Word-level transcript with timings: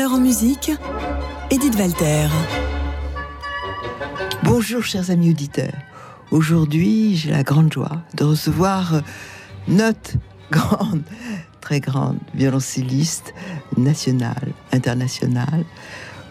Bonheur 0.00 0.14
en 0.14 0.20
musique, 0.20 0.72
Edith 1.50 1.74
Walter. 1.76 2.28
Bonjour 4.44 4.82
chers 4.82 5.10
amis 5.10 5.28
auditeurs. 5.28 5.74
Aujourd'hui, 6.30 7.16
j'ai 7.16 7.30
la 7.30 7.42
grande 7.42 7.70
joie 7.70 8.00
de 8.14 8.24
recevoir 8.24 9.02
notre 9.68 10.12
grande, 10.50 11.02
très 11.60 11.80
grande 11.80 12.16
violoncelliste 12.34 13.34
nationale, 13.76 14.54
internationale, 14.72 15.66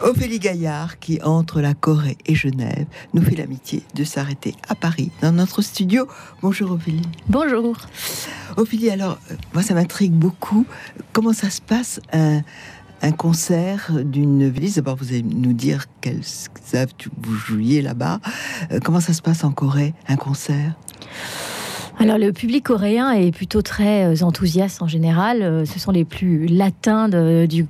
Ophélie 0.01 0.39
Gaillard, 0.39 0.97
qui 0.97 1.21
entre 1.21 1.59
la 1.59 1.73
Corée 1.73 2.17
et 2.25 2.33
Genève, 2.33 2.85
nous 3.13 3.21
fait 3.21 3.35
l'amitié 3.35 3.83
de 3.95 4.05
s'arrêter 4.05 4.55
à 4.69 4.73
Paris, 4.73 5.11
dans 5.21 5.33
notre 5.33 5.61
studio. 5.61 6.07
Bonjour 6.41 6.71
Ophélie. 6.71 7.01
Bonjour. 7.27 7.77
Ophélie, 8.55 8.89
alors, 8.89 9.19
euh, 9.29 9.35
moi 9.53 9.61
ça 9.61 9.73
m'intrigue 9.73 10.13
beaucoup. 10.13 10.65
Comment 11.11 11.33
ça 11.33 11.49
se 11.49 11.61
passe 11.61 11.99
un, 12.13 12.41
un 13.01 13.11
concert 13.11 13.91
d'une 14.03 14.49
ville 14.49 14.73
D'abord, 14.73 14.95
vous 14.95 15.09
allez 15.09 15.23
nous 15.23 15.53
dire 15.53 15.85
quelles 16.01 16.21
œuvres 16.73 16.93
vous 17.21 17.35
jouiez 17.35 17.81
là-bas. 17.81 18.19
Euh, 18.71 18.79
comment 18.83 18.99
ça 18.99 19.13
se 19.13 19.21
passe 19.21 19.43
en 19.43 19.51
Corée, 19.51 19.93
un 20.07 20.15
concert? 20.15 20.73
Alors 22.01 22.17
le 22.17 22.31
public 22.31 22.63
coréen 22.63 23.11
est 23.11 23.31
plutôt 23.31 23.61
très 23.61 24.05
euh, 24.05 24.23
enthousiaste 24.23 24.81
en 24.81 24.87
général. 24.87 25.41
Euh, 25.41 25.65
ce 25.65 25.79
sont 25.79 25.91
les 25.91 26.05
plus 26.05 26.47
latins 26.47 27.09
des, 27.09 27.67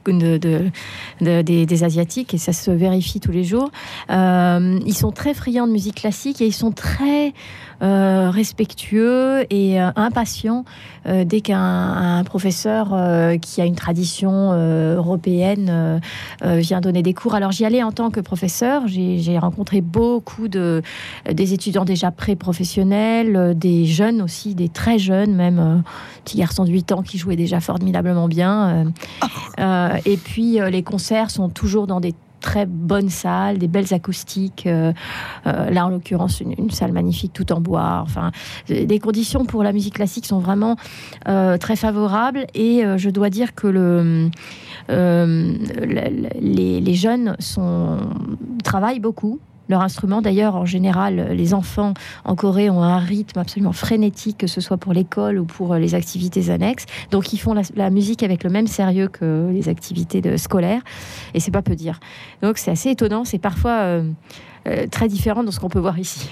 asiatiques 1.83 2.33
et 2.35 2.37
ça 2.37 2.53
se 2.53 2.69
vérifie 2.69 3.19
tous 3.19 3.31
les 3.31 3.43
jours. 3.43 3.71
Ils 4.09 4.93
sont 4.93 5.11
très 5.11 5.33
friands 5.33 5.65
de 5.65 5.71
musique 5.71 5.95
classique 5.95 6.41
et 6.41 6.45
ils 6.45 6.53
sont 6.53 6.71
très 6.71 7.33
respectueux 7.81 9.45
et 9.49 9.79
impatients 9.79 10.65
dès 11.05 11.41
qu'un 11.41 12.23
professeur 12.25 12.95
qui 13.41 13.61
a 13.61 13.65
une 13.65 13.75
tradition 13.75 14.53
européenne 14.53 16.01
vient 16.43 16.81
donner 16.81 17.03
des 17.03 17.13
cours. 17.13 17.35
Alors 17.35 17.51
j'y 17.51 17.65
allais 17.65 17.83
en 17.83 17.91
tant 17.91 18.09
que 18.09 18.19
professeur. 18.19 18.83
J'ai 18.87 19.37
rencontré 19.37 19.81
beaucoup 19.81 20.47
de 20.47 20.81
des 21.31 21.53
étudiants 21.53 21.85
déjà 21.85 22.11
pré-professionnels, 22.11 23.53
des 23.57 23.85
jeunes 23.85 24.21
aussi, 24.21 24.55
des 24.55 24.69
très 24.69 24.99
jeunes, 24.99 25.35
même 25.35 25.59
euh, 25.59 25.77
petits 26.23 26.37
garçons 26.37 26.63
de 26.63 26.71
8 26.71 26.91
ans 26.91 27.01
qui 27.01 27.17
jouaient 27.17 27.35
déjà 27.35 27.59
formidablement 27.59 28.27
bien. 28.27 28.69
Euh, 28.69 28.85
euh, 29.59 29.97
et 30.05 30.17
puis 30.17 30.59
les 30.71 30.83
concerts 30.83 31.31
sont 31.31 31.49
toujours 31.49 31.87
dans 31.87 31.99
des 31.99 32.13
très 32.39 32.65
bonnes 32.65 33.09
salles, 33.09 33.57
des 33.57 33.67
belles 33.67 33.93
acoustiques. 33.93 34.67
là, 35.45 35.85
en 35.85 35.89
l'occurrence, 35.89 36.41
une, 36.41 36.69
salle 36.71 36.91
magnifique, 36.91 37.33
tout 37.33 37.51
en 37.51 37.61
bois. 37.61 38.01
Enfin, 38.03 38.31
les 38.67 38.99
conditions 38.99 39.45
pour 39.45 39.63
la 39.63 39.71
musique 39.71 39.95
classique 39.95 40.25
sont 40.25 40.39
vraiment 40.39 40.75
très 41.25 41.75
favorables. 41.75 42.45
Et 42.53 42.83
je 42.97 43.09
dois 43.09 43.29
dire 43.29 43.55
que 43.55 43.67
le, 43.67 44.29
les, 46.39 46.93
jeunes 46.93 47.35
travaillent 48.63 48.99
beaucoup 48.99 49.39
leur 49.69 49.81
instrument. 49.81 50.21
D'ailleurs, 50.21 50.55
en 50.55 50.65
général, 50.65 51.29
les 51.31 51.53
enfants 51.53 51.93
en 52.25 52.35
Corée 52.35 52.69
ont 52.69 52.83
un 52.83 52.97
rythme 52.97 53.39
absolument 53.39 53.71
frénétique, 53.71 54.37
que 54.39 54.47
ce 54.47 54.61
soit 54.61 54.77
pour 54.77 54.93
l'école 54.93 55.39
ou 55.39 55.45
pour 55.45 55.75
les 55.75 55.95
activités 55.95 56.49
annexes. 56.49 56.85
Donc, 57.11 57.31
ils 57.33 57.37
font 57.37 57.55
la, 57.75 57.89
musique 57.89 58.23
avec 58.23 58.43
le 58.43 58.49
même 58.49 58.67
sérieux 58.67 59.07
que 59.07 59.49
les 59.51 59.69
activités 59.69 60.21
de, 60.21 60.37
scolaires. 60.37 60.81
Et 61.33 61.39
c'est 61.39 61.51
pas 61.51 61.61
peu 61.61 61.75
dire. 61.75 61.99
Donc, 62.41 62.57
c'est 62.57 62.71
assez 62.71 62.89
étonnant. 62.89 63.23
C'est 63.23 63.39
parfois 63.39 63.79
euh, 63.79 64.03
euh, 64.67 64.87
très 64.87 65.07
différent 65.07 65.43
de 65.43 65.51
ce 65.51 65.59
qu'on 65.59 65.69
peut 65.69 65.79
voir 65.79 65.99
ici. 65.99 66.29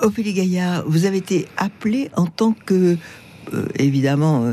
Ophélie 0.00 0.32
Gaillard, 0.32 0.84
vous 0.86 1.04
avez 1.06 1.18
été 1.18 1.46
appelée 1.56 2.10
en 2.16 2.26
tant 2.26 2.52
que, 2.52 2.96
euh, 3.52 3.66
évidemment, 3.78 4.52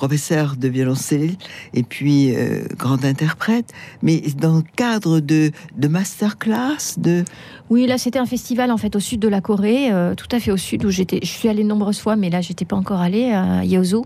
professeur 0.00 0.56
de 0.56 0.66
violoncelle 0.66 1.34
et 1.74 1.82
puis 1.82 2.34
euh, 2.34 2.62
grand 2.78 3.04
interprète, 3.04 3.70
mais 4.00 4.22
dans 4.34 4.56
le 4.56 4.64
cadre 4.74 5.20
de, 5.20 5.50
de 5.76 5.88
masterclass, 5.88 6.96
de... 6.96 7.22
Oui, 7.68 7.86
là 7.86 7.98
c'était 7.98 8.18
un 8.18 8.24
festival 8.24 8.70
en 8.70 8.78
fait 8.78 8.96
au 8.96 8.98
sud 8.98 9.20
de 9.20 9.28
la 9.28 9.42
Corée, 9.42 9.92
euh, 9.92 10.14
tout 10.14 10.26
à 10.32 10.40
fait 10.40 10.50
au 10.50 10.56
sud 10.56 10.86
où 10.86 10.90
j'étais. 10.90 11.20
Je 11.22 11.28
suis 11.28 11.50
allée 11.50 11.62
de 11.62 11.68
nombreuses 11.68 12.00
fois, 12.00 12.16
mais 12.16 12.30
là 12.30 12.40
j'étais 12.40 12.64
pas 12.64 12.76
encore 12.76 13.00
allée 13.00 13.30
à 13.30 13.62
Yeosu. 13.62 13.96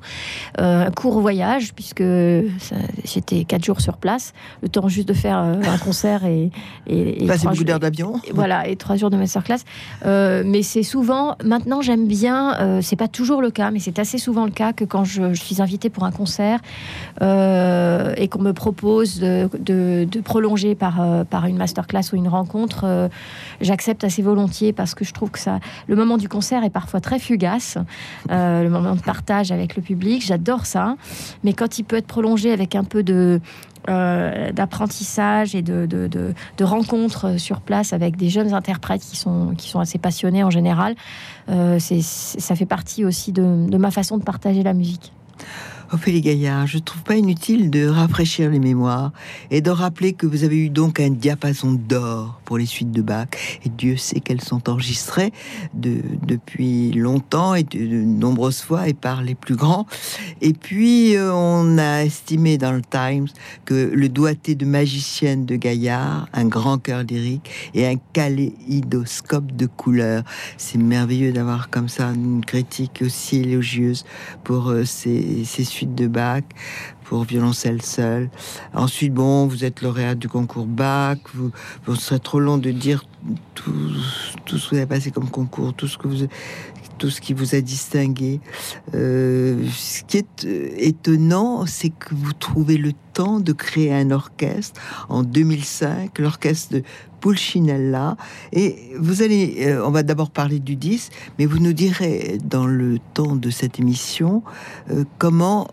Euh, 0.60 0.86
un 0.86 0.90
court 0.90 1.20
voyage 1.20 1.72
puisque 1.74 2.02
j'étais 3.04 3.44
quatre 3.44 3.64
jours 3.64 3.80
sur 3.80 3.96
place, 3.96 4.32
le 4.62 4.68
temps 4.68 4.88
juste 4.88 5.06
de 5.06 5.14
faire 5.14 5.38
un 5.38 5.78
concert 5.78 6.24
et, 6.24 6.50
et, 6.88 7.24
et 7.24 7.26
beaucoup 7.44 7.64
d'heures 7.64 7.78
d'avion. 7.78 8.20
Voilà 8.34 8.66
et 8.68 8.74
trois 8.74 8.96
jours 8.96 9.10
de 9.10 9.16
masterclass. 9.16 9.62
mais 10.04 10.62
c'est 10.62 10.82
souvent 10.82 11.36
maintenant 11.44 11.80
j'aime 11.82 12.08
bien. 12.08 12.80
c'est 12.82 12.96
pas 12.96 13.08
toujours 13.08 13.40
le 13.40 13.52
cas, 13.52 13.70
mais 13.70 13.78
c'est 13.78 14.00
assez 14.00 14.18
souvent 14.18 14.44
le 14.44 14.50
cas 14.50 14.72
que 14.72 14.84
quand 14.84 15.04
je, 15.04 15.32
je 15.32 15.40
suis 15.40 15.62
invitée 15.62 15.83
pour 15.90 16.04
un 16.04 16.10
concert 16.10 16.60
euh, 17.22 18.14
et 18.16 18.28
qu'on 18.28 18.40
me 18.40 18.52
propose 18.52 19.20
de, 19.20 19.48
prolonger 20.24 20.74
par, 20.74 21.00
euh, 21.00 21.24
par 21.24 21.46
une 21.46 21.56
masterclass 21.56 22.12
ou 22.12 22.16
une 22.16 22.28
rencontre, 22.28 22.84
euh, 22.84 23.08
j'accepte 23.60 24.04
assez 24.04 24.22
volontiers 24.22 24.72
parce 24.72 24.94
que 24.94 25.04
je 25.04 25.12
trouve 25.12 25.30
que 25.30 25.38
ça, 25.38 25.60
le 25.86 25.96
moment 25.96 26.16
du 26.16 26.28
concert 26.28 26.64
est 26.64 26.70
parfois 26.70 27.00
très 27.00 27.18
fugace, 27.18 27.78
le 28.28 28.68
moment 28.68 28.94
de 28.94 29.00
partage 29.00 29.52
avec 29.52 29.76
le 29.76 29.82
public, 29.82 30.24
j'adore 30.24 30.66
ça, 30.66 30.96
mais 31.42 31.52
quand 31.52 31.78
il 31.78 31.84
peut 31.84 31.96
être 31.96 32.06
prolongé 32.06 32.52
avec 32.52 32.74
un 32.74 32.84
peu 32.84 33.02
d'apprentissage 33.86 35.54
et 35.54 35.62
de, 35.62 35.86
de, 35.86 36.64
rencontres 36.64 37.38
sur 37.38 37.60
place 37.60 37.92
avec 37.92 38.16
des 38.16 38.30
jeunes 38.30 38.54
interprètes 38.54 39.02
qui 39.02 39.16
sont, 39.16 39.54
qui 39.56 39.68
sont 39.68 39.80
assez 39.80 39.98
passionnés 39.98 40.42
en 40.42 40.50
général. 40.50 40.94
ça 41.48 42.56
fait 42.56 42.66
partie 42.66 43.04
aussi 43.04 43.32
de 43.32 43.76
ma 43.76 43.90
façon 43.90 44.18
de 44.18 44.24
partager 44.24 44.62
la 44.62 44.74
musique. 44.74 45.12
Ophélie 45.92 46.22
Gaillard, 46.22 46.66
je 46.66 46.78
ne 46.78 46.82
trouve 46.82 47.02
pas 47.02 47.16
inutile 47.16 47.70
de 47.70 47.86
rafraîchir 47.86 48.50
les 48.50 48.58
mémoires 48.58 49.12
et 49.50 49.60
de 49.60 49.70
rappeler 49.70 50.14
que 50.14 50.26
vous 50.26 50.42
avez 50.42 50.56
eu 50.56 50.70
donc 50.70 50.98
un 50.98 51.10
diapason 51.10 51.72
d'or 51.72 52.40
pour 52.44 52.58
les 52.58 52.66
suites 52.66 52.90
de 52.90 53.02
Bach. 53.02 53.28
Et 53.64 53.68
Dieu 53.68 53.96
sait 53.96 54.20
qu'elles 54.20 54.40
sont 54.40 54.68
enregistrées 54.70 55.32
de, 55.74 55.98
depuis 56.26 56.92
longtemps 56.92 57.54
et 57.54 57.64
de, 57.64 57.78
nombreuses 57.78 58.62
fois 58.62 58.88
et 58.88 58.94
par 58.94 59.22
les 59.22 59.34
plus 59.34 59.56
grands. 59.56 59.86
Et 60.40 60.54
puis, 60.54 61.16
euh, 61.16 61.32
on 61.32 61.78
a 61.78 62.04
estimé 62.04 62.56
dans 62.56 62.72
le 62.72 62.82
Times 62.82 63.28
que 63.64 63.74
le 63.74 64.08
doigté 64.08 64.54
de 64.54 64.64
magicienne 64.64 65.44
de 65.44 65.56
Gaillard, 65.56 66.28
un 66.32 66.46
grand 66.46 66.78
cœur 66.78 67.02
lyrique 67.02 67.50
et 67.74 67.86
un 67.86 67.96
kaléidoscope 68.12 69.54
de 69.54 69.66
couleurs. 69.66 70.22
C'est 70.56 70.78
merveilleux 70.78 71.32
d'avoir 71.32 71.68
comme 71.68 71.88
ça 71.88 72.08
une 72.08 72.44
critique 72.44 73.02
aussi 73.04 73.40
élogieuse 73.40 74.04
pour 74.44 74.68
euh, 74.68 74.84
ces, 74.84 75.44
ces 75.44 75.64
suites 75.74 75.94
de 75.94 76.06
Bach 76.06 76.44
pour 77.04 77.24
violoncelle 77.24 77.82
seul. 77.82 78.30
Ensuite, 78.72 79.12
bon, 79.12 79.46
vous 79.46 79.64
êtes 79.64 79.82
lauréat 79.82 80.14
du 80.14 80.28
concours 80.28 80.66
Bach. 80.66 81.18
Vous, 81.34 81.50
ce 81.86 82.00
serait 82.00 82.18
trop 82.18 82.40
long 82.40 82.58
de 82.58 82.70
dire 82.70 83.04
tout, 83.54 83.72
tout 84.44 84.58
ce 84.58 84.70
que 84.70 84.70
vous 84.70 84.76
avez 84.76 84.86
passé 84.86 85.10
comme 85.10 85.28
concours, 85.28 85.74
tout 85.74 85.88
ce 85.88 85.98
que 85.98 86.08
vous, 86.08 86.26
tout 86.98 87.10
ce 87.10 87.20
qui 87.20 87.34
vous 87.34 87.54
a 87.54 87.60
distingué. 87.60 88.40
Euh, 88.94 89.64
ce 89.70 90.02
qui 90.04 90.18
est 90.18 90.44
euh, 90.44 90.70
étonnant, 90.76 91.66
c'est 91.66 91.90
que 91.90 92.14
vous 92.14 92.32
trouvez 92.32 92.76
le 92.76 92.92
temps 93.12 93.40
de 93.40 93.52
créer 93.52 93.92
un 93.92 94.10
orchestre 94.10 94.80
en 95.08 95.22
2005, 95.22 96.18
l'orchestre 96.18 96.74
de 96.74 96.82
Pulcinella. 97.24 98.18
Et 98.52 98.76
vous 98.98 99.22
allez, 99.22 99.56
euh, 99.60 99.82
on 99.82 99.90
va 99.90 100.02
d'abord 100.02 100.30
parler 100.30 100.58
du 100.58 100.76
disque, 100.76 101.10
mais 101.38 101.46
vous 101.46 101.58
nous 101.58 101.72
direz 101.72 102.36
dans 102.44 102.66
le 102.66 102.98
temps 103.14 103.34
de 103.34 103.48
cette 103.48 103.80
émission 103.80 104.42
comment 105.16 105.68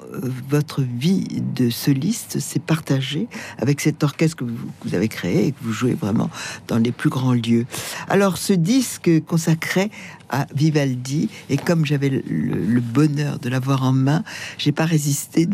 votre 0.49 0.81
vie 0.81 1.43
de 1.55 1.69
soliste 1.69 2.39
s'est 2.39 2.59
partagée 2.59 3.27
avec 3.57 3.81
cet 3.81 4.01
orchestre 4.01 4.37
que 4.37 4.45
vous, 4.45 4.95
avez 4.95 5.09
créé 5.09 5.47
et 5.47 5.51
que 5.51 5.57
vous 5.61 5.73
jouez 5.73 5.93
vraiment 5.93 6.29
dans 6.69 6.77
les 6.77 6.93
plus 6.93 7.09
grands 7.09 7.33
lieux. 7.33 7.65
Alors, 8.07 8.37
ce 8.37 8.53
disque 8.53 9.11
consacré 9.25 9.91
à 10.31 10.47
Vivaldi. 10.55 11.29
Et 11.49 11.57
comme 11.57 11.85
j'avais 11.85 12.09
le, 12.09 12.79
bonheur 12.79 13.37
de 13.39 13.49
l'avoir 13.49 13.83
en 13.83 13.91
main, 13.91 14.23
j'ai 14.57 14.71
pas 14.71 14.85
résisté 14.85 15.47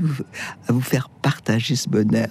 à 0.68 0.72
vous 0.72 0.82
faire 0.82 1.10
partager 1.10 1.76
ce 1.76 1.90
bonheur 1.90 2.30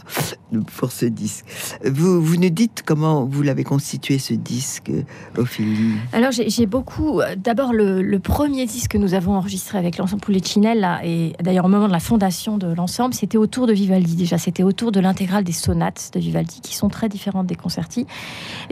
pour 0.77 0.93
ce 0.93 1.07
disque. 1.07 1.45
Vous 1.85 2.37
nous 2.37 2.49
dites 2.49 2.83
comment 2.87 3.25
vous 3.25 3.43
l'avez 3.43 3.56
constitué 3.65 4.19
ce 4.19 4.35
disque, 4.35 4.91
Ophélie 5.37 5.95
Alors 6.13 6.31
j'ai 6.33 6.67
beaucoup. 6.67 7.21
D'abord 7.37 7.73
le, 7.73 8.19
premier 8.19 8.67
disque 8.67 8.93
que 8.93 8.99
nous 8.99 9.15
avons 9.15 9.35
enregistré 9.35 9.79
avec 9.79 9.99
l'ensemble 9.99 10.23
Poulet-Chinel, 10.23 10.81
là, 10.81 11.01
et 11.05 11.35
d'ailleurs 11.43 11.67
au 11.67 11.69
moment 11.69 11.87
de 11.87 11.93
la 11.93 12.01
fondation 12.01 12.59
de 12.59 12.73
l'ensemble, 12.73 13.15
c'était 13.15 13.39
autour 13.39 13.67
de 13.67 13.73
Vivaldi 13.73 14.17
déjà. 14.17 14.39
C'était 14.39 14.63
autour 14.63 14.93
de 14.93 15.01
l'intégrale 15.01 15.45
des 15.45 15.53
sonates 15.53 16.11
de 16.15 16.21
Vivaldi 16.21 16.61
qui 16.61 16.75
sont 16.75 16.89
très 16.89 17.09
différentes 17.09 17.47
des 17.47 17.57
concertis. 17.57 18.07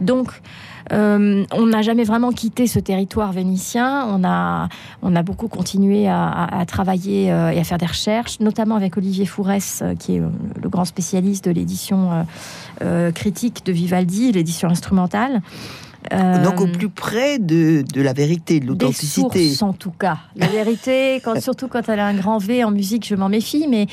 Donc 0.00 0.40
euh, 0.92 1.44
on 1.52 1.66
n'a 1.66 1.82
jamais 1.82 2.04
vraiment 2.04 2.32
quitté 2.32 2.66
ce 2.66 2.78
territoire 2.78 3.32
vénitien. 3.32 4.06
On 4.08 4.24
a, 4.24 4.68
on 5.02 5.16
a 5.16 5.22
beaucoup 5.22 5.48
continué 5.48 6.08
à, 6.08 6.64
travailler 6.66 7.32
euh, 7.32 7.50
et 7.50 7.58
à 7.58 7.64
faire 7.64 7.78
des 7.78 7.86
recherches, 7.86 8.40
notamment 8.40 8.76
avec 8.76 8.96
Olivier 8.96 9.26
Fourès, 9.26 9.80
euh, 9.82 9.94
qui 9.94 10.16
est 10.16 10.20
le 10.20 10.68
grand 10.68 10.84
spécialiste 10.84 11.44
de 11.44 11.50
l'édition 11.50 12.26
critique 13.14 13.64
de 13.64 13.72
Vivaldi, 13.72 14.32
l'édition 14.32 14.68
instrumentale. 14.68 15.40
Donc 16.10 16.60
au 16.60 16.66
plus 16.66 16.88
près 16.88 17.38
de, 17.38 17.82
de 17.82 18.02
la 18.02 18.12
vérité, 18.12 18.60
de 18.60 18.66
l'authenticité. 18.66 19.52
en 19.62 19.72
tout 19.72 19.90
cas. 19.90 20.18
La 20.36 20.46
vérité, 20.46 21.20
quand, 21.24 21.40
surtout 21.40 21.68
quand 21.68 21.88
elle 21.88 22.00
a 22.00 22.06
un 22.06 22.14
grand 22.14 22.38
V 22.38 22.64
en 22.64 22.70
musique, 22.70 23.06
je 23.06 23.14
m'en 23.14 23.28
méfie, 23.28 23.66
mais 23.68 23.86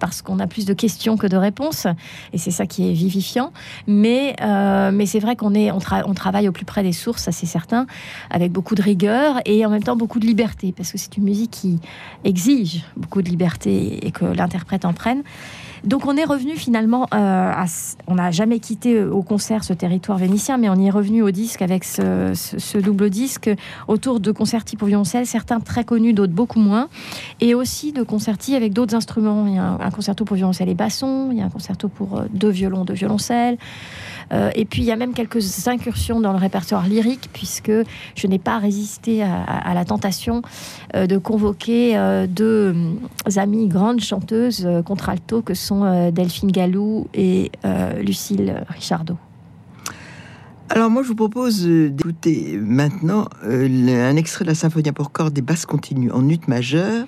parce 0.00 0.22
qu'on 0.22 0.38
a 0.38 0.46
plus 0.46 0.64
de 0.64 0.74
questions 0.74 1.16
que 1.16 1.26
de 1.26 1.36
réponses, 1.36 1.86
et 2.32 2.38
c'est 2.38 2.50
ça 2.50 2.66
qui 2.66 2.88
est 2.88 2.92
vivifiant. 2.92 3.52
Mais, 3.86 4.36
mais 4.92 5.06
c'est 5.06 5.20
vrai 5.20 5.36
qu'on 5.36 5.54
est, 5.54 5.70
on, 5.70 5.78
on, 6.06 6.14
travaille 6.14 6.48
au 6.48 6.52
plus 6.52 6.64
près 6.64 6.82
des 6.82 6.92
sources, 6.92 7.22
ça 7.22 7.32
c'est 7.32 7.46
certain, 7.46 7.86
avec 8.30 8.52
beaucoup 8.52 8.74
de 8.74 8.82
rigueur 8.82 9.40
et 9.44 9.64
en 9.66 9.70
même 9.70 9.82
temps 9.82 9.96
beaucoup 9.96 10.20
de 10.20 10.26
liberté, 10.26 10.72
parce 10.76 10.92
que 10.92 10.98
c'est 10.98 11.16
une 11.16 11.24
musique 11.24 11.50
qui 11.50 11.78
exige 12.24 12.84
beaucoup 12.96 13.22
de 13.22 13.28
liberté 13.28 14.06
et 14.06 14.10
que 14.10 14.24
l'interprète 14.24 14.84
en 14.84 14.92
prenne. 14.92 15.22
Donc 15.86 16.04
on 16.06 16.16
est 16.16 16.24
revenu 16.24 16.56
finalement, 16.56 17.06
euh, 17.14 17.52
on 18.08 18.16
n'a 18.16 18.32
jamais 18.32 18.58
quitté 18.58 18.96
euh, 18.96 19.08
au 19.08 19.22
concert 19.22 19.62
ce 19.62 19.72
territoire 19.72 20.18
vénitien, 20.18 20.58
mais 20.58 20.68
on 20.68 20.74
y 20.74 20.88
est 20.88 20.90
revenu 20.90 21.22
au 21.22 21.30
disque 21.30 21.62
avec 21.62 21.84
ce, 21.84 22.78
double 22.78 23.08
disque 23.08 23.48
autour 23.86 24.18
de 24.18 24.32
concertis 24.32 24.76
pour 24.76 24.88
violoncelle, 24.88 25.26
certains 25.26 25.60
très 25.60 25.84
connus, 25.84 26.12
d'autres 26.12 26.32
beaucoup 26.32 26.58
moins, 26.58 26.88
et 27.40 27.54
aussi 27.54 27.92
de 27.92 28.02
concertis 28.02 28.56
avec 28.56 28.72
d'autres 28.72 28.96
instruments. 28.96 29.46
Il 29.46 29.54
y 29.54 29.58
a 29.58 29.78
un, 29.80 29.90
concerto 29.92 30.24
pour 30.24 30.34
violoncelle 30.34 30.68
et 30.68 30.74
basson, 30.74 31.28
il 31.30 31.38
y 31.38 31.40
a 31.40 31.44
un 31.44 31.50
concerto 31.50 31.86
pour 31.86 32.18
euh, 32.18 32.24
deux 32.30 32.50
violons, 32.50 32.84
deux 32.84 32.94
violoncelles. 32.94 33.56
Et 34.32 34.64
puis 34.64 34.82
il 34.82 34.84
y 34.86 34.92
a 34.92 34.96
même 34.96 35.14
quelques 35.14 35.68
incursions 35.68 36.20
dans 36.20 36.32
le 36.32 36.38
répertoire 36.38 36.86
lyrique, 36.86 37.28
puisque 37.32 37.72
je 38.14 38.26
n'ai 38.26 38.38
pas 38.38 38.58
résisté 38.58 39.22
à, 39.22 39.72
la 39.74 39.84
tentation 39.84 40.42
de 40.94 41.18
convoquer 41.18 42.26
deux 42.28 42.74
amies 43.36 43.68
grandes 43.68 44.00
chanteuses 44.00 44.68
contralto 44.84 45.42
que 45.42 45.54
sont 45.54 45.84
euh, 45.84 46.10
Delphine 46.10 46.50
Gallou 46.50 47.08
et 47.14 47.50
euh, 47.64 48.00
Lucille 48.02 48.64
Richardot. 48.68 49.16
Alors 50.68 50.90
moi 50.90 51.02
je 51.02 51.08
vous 51.08 51.14
propose 51.14 51.64
d'écouter 51.64 52.58
maintenant 52.60 53.28
euh, 53.44 54.10
un 54.10 54.16
extrait 54.16 54.44
de 54.44 54.50
la 54.50 54.54
symphonie 54.54 54.90
pour 54.92 55.12
cordes 55.12 55.32
des 55.32 55.42
basses 55.42 55.66
continues 55.66 56.10
en 56.10 56.28
ut 56.28 56.40
majeur. 56.48 57.06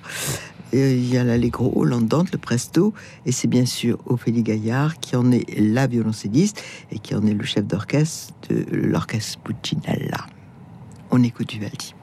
Il 0.72 1.08
y 1.08 1.16
a 1.16 1.24
l'allegro, 1.24 1.84
l'andante, 1.84 2.30
le 2.32 2.38
presto, 2.38 2.92
et 3.24 3.32
c'est 3.32 3.48
bien 3.48 3.64
sûr 3.64 3.98
Ophélie 4.06 4.42
Gaillard 4.42 4.98
qui 4.98 5.16
en 5.16 5.32
est 5.32 5.46
la 5.58 5.86
violoncelliste 5.86 6.62
et 6.92 6.98
qui 6.98 7.14
en 7.14 7.26
est 7.26 7.32
le 7.32 7.44
chef 7.44 7.64
d'orchestre 7.64 8.34
de 8.50 8.66
l'orchestre 8.70 9.38
Puccinella. 9.40 10.26
On 11.10 11.22
écoute 11.22 11.52
Vivaldi. 11.52 11.94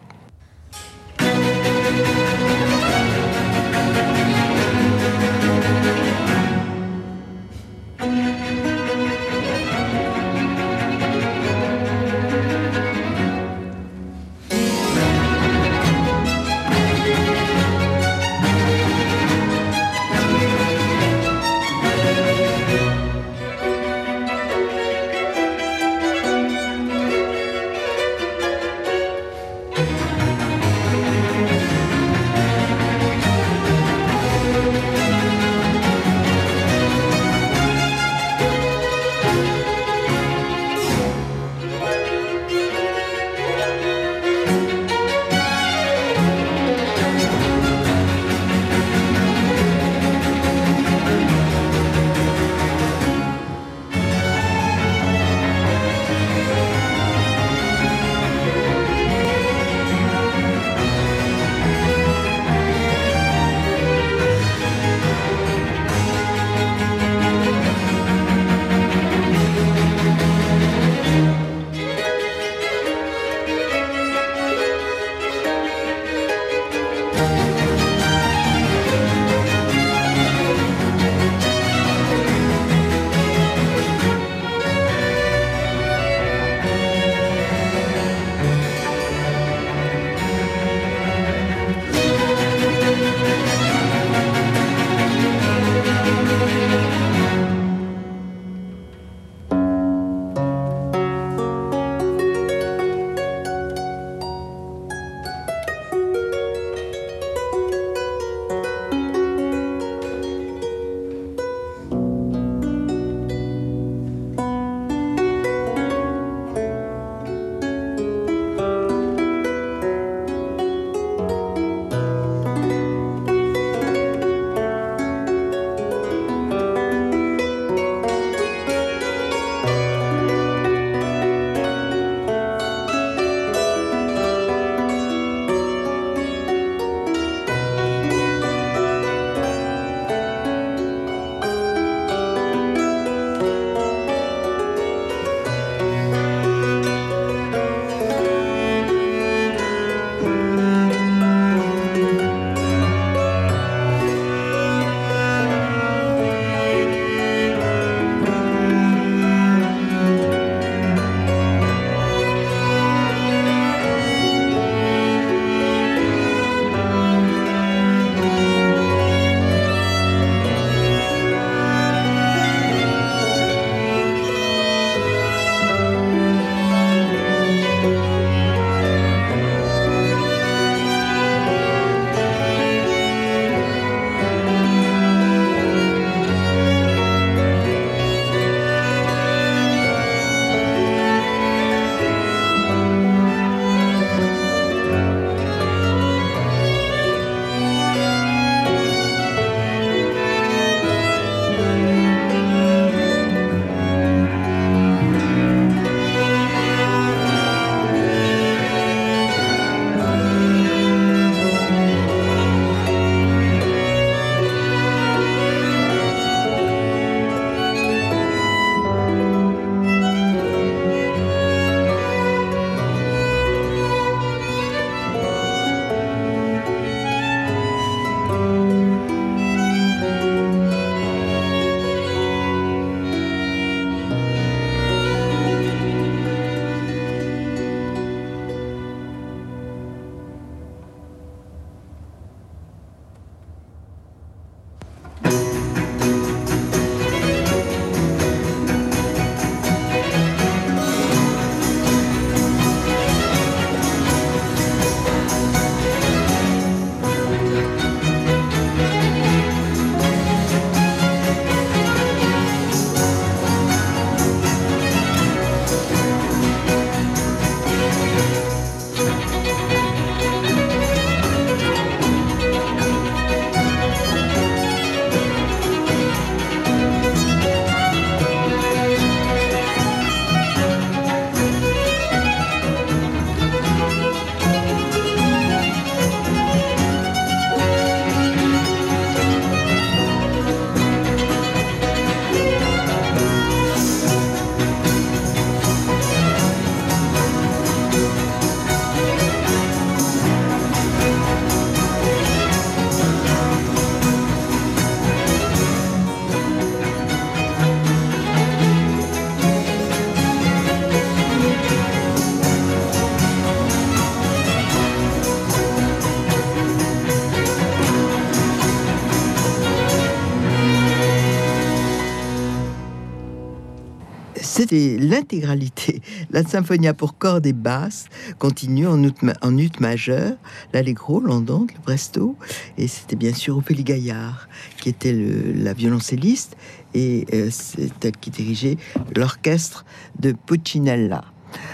L'intégralité. 325.15 326.01
La 326.31 326.43
symphonia 326.43 326.93
pour 326.93 327.17
cordes 327.17 327.45
et 327.45 327.53
basses 327.53 328.05
continue 328.37 328.87
en 328.87 329.01
ut, 329.01 329.13
en 329.41 329.57
ut 329.57 329.71
majeur, 329.79 330.33
l'allegro, 330.73 331.21
l'andante, 331.21 331.69
le 331.73 331.81
presto, 331.81 332.35
et 332.77 332.87
c'était 332.87 333.15
bien 333.15 333.33
sûr 333.33 333.57
Ophélie 333.57 333.85
Gaillard 333.85 334.49
qui 334.77 334.89
était 334.89 335.13
la 335.13 335.73
violoncelliste 335.73 336.57
et 336.93 337.25
euh, 337.33 337.47
c'est 337.49 338.05
elle 338.05 338.17
qui 338.17 338.29
dirigeait 338.29 338.77
l'orchestre 339.15 339.85
de 340.19 340.33
Puccinella. 340.33 341.23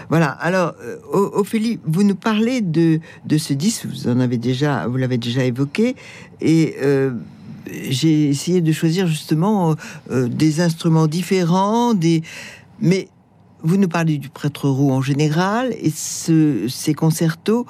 Voilà. 0.10 0.28
Alors, 0.28 0.76
euh, 0.84 1.00
Ophélie, 1.12 1.80
vous 1.86 2.04
nous 2.04 2.16
parlez 2.16 2.62
de, 2.62 3.00
de 3.26 3.38
ce 3.40 3.54
disque. 3.54 3.88
Vous 3.88 4.08
en 4.08 4.20
avez 4.20 4.38
déjà, 4.38 4.86
vous 4.88 4.98
l'avez 4.98 5.18
déjà 5.18 5.44
évoqué, 5.44 5.96
et 6.40 6.76
euh, 6.84 7.12
j'ai 7.90 8.30
essayé 8.30 8.62
de 8.62 8.72
choisir 8.72 9.08
justement 9.08 9.76
des 10.10 10.62
instruments 10.62 11.08
différents, 11.08 11.94
des 11.94 12.22
mais 12.82 13.08
vous 13.64 13.78
nous 13.78 13.88
parlez 13.88 14.18
du 14.18 14.30
prêtre 14.30 14.70
roux 14.70 14.92
en 14.92 15.02
général 15.02 15.74
et 15.80 15.92
ce, 15.92 16.68
ces 16.68 16.94
concertos. 16.94 17.66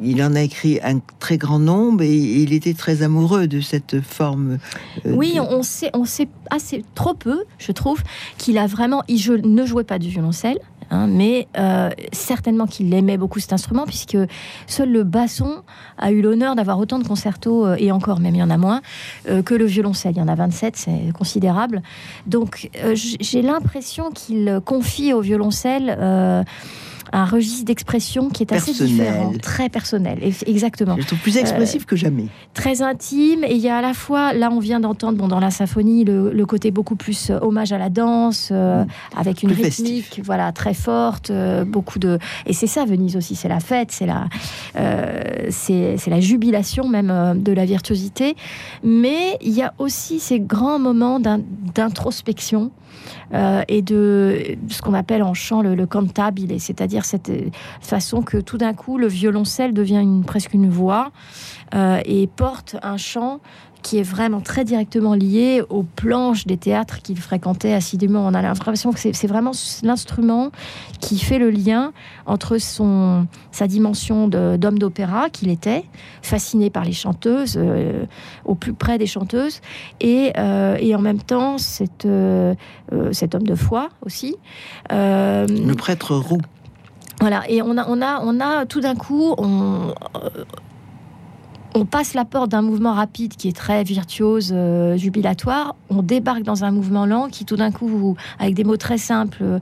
Il 0.00 0.22
en 0.22 0.34
a 0.34 0.40
écrit 0.40 0.80
un 0.82 1.00
très 1.18 1.36
grand 1.36 1.58
nombre 1.58 2.02
et 2.02 2.16
il 2.16 2.54
était 2.54 2.72
très 2.72 3.02
amoureux 3.02 3.46
de 3.46 3.60
cette 3.60 4.00
forme. 4.00 4.58
Euh, 5.04 5.12
oui, 5.12 5.38
on 5.38 5.62
sait, 5.62 5.90
on 5.92 6.06
sait 6.06 6.28
assez 6.50 6.82
trop 6.94 7.12
peu, 7.12 7.44
je 7.58 7.72
trouve, 7.72 8.02
qu'il 8.38 8.56
a 8.56 8.66
vraiment. 8.66 9.02
Il 9.08 9.42
ne 9.44 9.66
jouait 9.66 9.84
pas 9.84 9.98
du 9.98 10.08
violoncelle. 10.08 10.58
Hein, 10.92 11.06
mais 11.06 11.48
euh, 11.56 11.88
certainement 12.12 12.66
qu'il 12.66 12.92
aimait 12.92 13.16
beaucoup 13.16 13.40
cet 13.40 13.54
instrument, 13.54 13.86
puisque 13.86 14.18
seul 14.66 14.92
le 14.92 15.04
basson 15.04 15.62
a 15.96 16.12
eu 16.12 16.20
l'honneur 16.20 16.54
d'avoir 16.54 16.78
autant 16.78 16.98
de 16.98 17.08
concertos, 17.08 17.66
euh, 17.66 17.76
et 17.78 17.90
encore 17.90 18.20
même 18.20 18.34
il 18.34 18.40
y 18.40 18.42
en 18.42 18.50
a 18.50 18.58
moins, 18.58 18.82
euh, 19.26 19.42
que 19.42 19.54
le 19.54 19.64
violoncelle. 19.64 20.12
Il 20.16 20.18
y 20.18 20.22
en 20.22 20.28
a 20.28 20.34
27, 20.34 20.76
c'est 20.76 21.12
considérable. 21.16 21.82
Donc 22.26 22.68
j'ai 22.94 23.40
l'impression 23.40 24.10
qu'il 24.10 24.60
confie 24.66 25.14
au 25.14 25.22
violoncelle 25.22 26.44
un 27.12 27.24
registre 27.24 27.64
d'expression 27.64 28.28
qui 28.28 28.42
est 28.42 28.52
assez 28.52 28.72
différent, 28.72 29.32
très 29.40 29.68
personnel, 29.68 30.18
exactement. 30.46 30.96
Je 30.98 31.06
trouve 31.06 31.20
plus 31.20 31.36
expressif 31.36 31.86
que 31.86 31.96
jamais. 31.96 32.26
Très 32.54 32.82
intime, 32.82 33.44
et 33.44 33.54
il 33.54 33.60
y 33.60 33.68
a 33.68 33.78
à 33.78 33.82
la 33.82 33.94
fois, 33.94 34.32
là 34.32 34.50
on 34.52 34.58
vient 34.58 34.80
d'entendre 34.80 35.18
bon, 35.18 35.28
dans 35.28 35.40
la 35.40 35.50
symphonie, 35.50 36.04
le, 36.04 36.44
côté 36.46 36.70
beaucoup 36.70 36.96
plus 36.96 37.30
hommage 37.30 37.72
à 37.72 37.78
la 37.78 37.88
danse, 37.88 38.50
mm. 38.50 38.86
avec 39.16 39.42
une 39.42 39.52
rythmique 39.52 40.20
voilà, 40.24 40.52
très 40.52 40.74
forte, 40.74 41.30
euh, 41.30 41.64
beaucoup 41.64 41.98
de. 41.98 42.18
Et 42.46 42.52
c'est 42.52 42.66
ça, 42.66 42.84
Venise 42.84 43.16
aussi, 43.16 43.34
c'est 43.34 43.48
la 43.48 43.60
fête, 43.60 43.92
c'est 43.92 44.06
la, 44.06 44.26
euh, 44.76 45.22
c'est, 45.50 45.96
la 46.06 46.20
jubilation 46.20 46.88
même 46.88 47.10
euh, 47.10 47.34
de 47.34 47.52
la 47.52 47.64
virtuosité. 47.64 48.36
Mais 48.82 49.38
il 49.40 49.52
y 49.52 49.62
a 49.62 49.74
aussi 49.78 50.20
ces 50.20 50.40
grands 50.40 50.78
moments 50.78 51.20
d'introspection. 51.20 52.70
Et 53.32 53.82
de 53.82 54.56
ce 54.68 54.82
qu'on 54.82 54.94
appelle 54.94 55.22
en 55.22 55.34
chant 55.34 55.62
le, 55.62 55.74
le 55.74 55.86
cantabile, 55.86 56.60
c'est-à-dire 56.60 57.04
cette 57.04 57.32
façon 57.80 58.22
que 58.22 58.38
tout 58.38 58.58
d'un 58.58 58.74
coup 58.74 58.98
le 58.98 59.06
violoncelle 59.06 59.72
devient 59.72 60.06
presque 60.26 60.52
une 60.52 60.68
voix 60.68 61.10
et 61.74 62.26
porte 62.26 62.76
un 62.82 62.96
chant 62.96 63.40
qui 63.82 63.98
est 63.98 64.02
vraiment 64.02 64.40
très 64.40 64.64
directement 64.64 65.14
lié 65.14 65.62
aux 65.68 65.82
planches 65.82 66.46
des 66.46 66.56
théâtres 66.56 67.02
qu'il 67.02 67.18
fréquentait 67.18 67.72
assidûment. 67.72 68.24
On 68.26 68.34
a 68.34 68.42
l'impression 68.42 68.92
que 68.92 68.98
c'est 68.98 69.26
vraiment 69.26 69.52
l'instrument 69.82 70.50
qui 71.00 71.18
fait 71.18 71.38
le 71.38 71.50
lien 71.50 71.92
entre 72.26 72.58
son, 72.58 73.26
sa 73.50 73.66
dimension 73.66 74.28
d'homme 74.28 74.78
d'opéra 74.78 75.30
qu'il 75.30 75.50
était, 75.50 75.84
fasciné 76.22 76.70
par 76.70 76.84
les 76.84 76.92
chanteuses, 76.92 77.56
euh, 77.56 78.04
au 78.44 78.54
plus 78.54 78.72
près 78.72 78.98
des 78.98 79.06
chanteuses, 79.06 79.60
et, 80.00 80.32
euh, 80.38 80.76
et 80.78 80.94
en 80.94 81.00
même 81.00 81.20
temps 81.20 81.58
cette, 81.58 82.06
euh, 82.06 82.54
cet 83.12 83.34
homme 83.34 83.46
de 83.46 83.54
foi 83.54 83.88
aussi. 84.06 84.36
le 84.90 85.72
prêtre 85.74 86.14
roux. 86.14 86.40
Voilà, 87.20 87.42
et 87.48 87.62
on 87.62 87.76
a, 87.76 87.86
on 87.88 88.00
a, 88.02 88.20
on 88.24 88.40
a 88.40 88.66
tout 88.66 88.80
d'un 88.80 88.96
coup, 88.96 89.34
on, 89.38 89.94
on 91.74 91.84
passe 91.84 92.14
la 92.14 92.24
porte 92.24 92.50
d'un 92.50 92.62
mouvement 92.62 92.92
rapide 92.92 93.36
qui 93.36 93.48
est 93.48 93.56
très 93.56 93.82
virtuose, 93.82 94.52
euh, 94.54 94.96
jubilatoire, 94.96 95.74
on 95.90 96.02
débarque 96.02 96.42
dans 96.42 96.64
un 96.64 96.70
mouvement 96.70 97.06
lent 97.06 97.28
qui 97.28 97.44
tout 97.44 97.56
d'un 97.56 97.72
coup, 97.72 98.16
avec 98.38 98.54
des 98.54 98.64
mots 98.64 98.76
très 98.76 98.98
simples, 98.98 99.60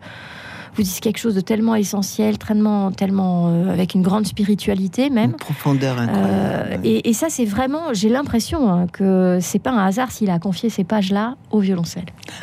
vous 0.74 0.82
dites 0.82 1.00
quelque 1.00 1.18
chose 1.18 1.34
de 1.34 1.40
tellement 1.40 1.74
essentiel, 1.74 2.38
tellement, 2.38 2.92
tellement 2.92 3.48
euh, 3.48 3.72
avec 3.72 3.94
une 3.94 4.02
grande 4.02 4.26
spiritualité 4.26 5.10
même. 5.10 5.32
Une 5.32 5.36
profondeur 5.36 5.98
incroyable. 5.98 6.80
Euh, 6.84 7.00
et, 7.04 7.12
ça, 7.12 7.28
c'est 7.28 7.44
vraiment, 7.44 7.92
j'ai 7.92 8.08
l'impression 8.08 8.70
hein, 8.70 8.86
que 8.86 9.38
c'est 9.40 9.58
pas 9.58 9.72
un 9.72 9.84
hasard 9.84 10.10
s'il 10.10 10.30
a 10.30 10.38
confié 10.38 10.70
ces 10.70 10.84
pages-là 10.84 11.36
au 11.50 11.60
violoncelle. 11.60 12.06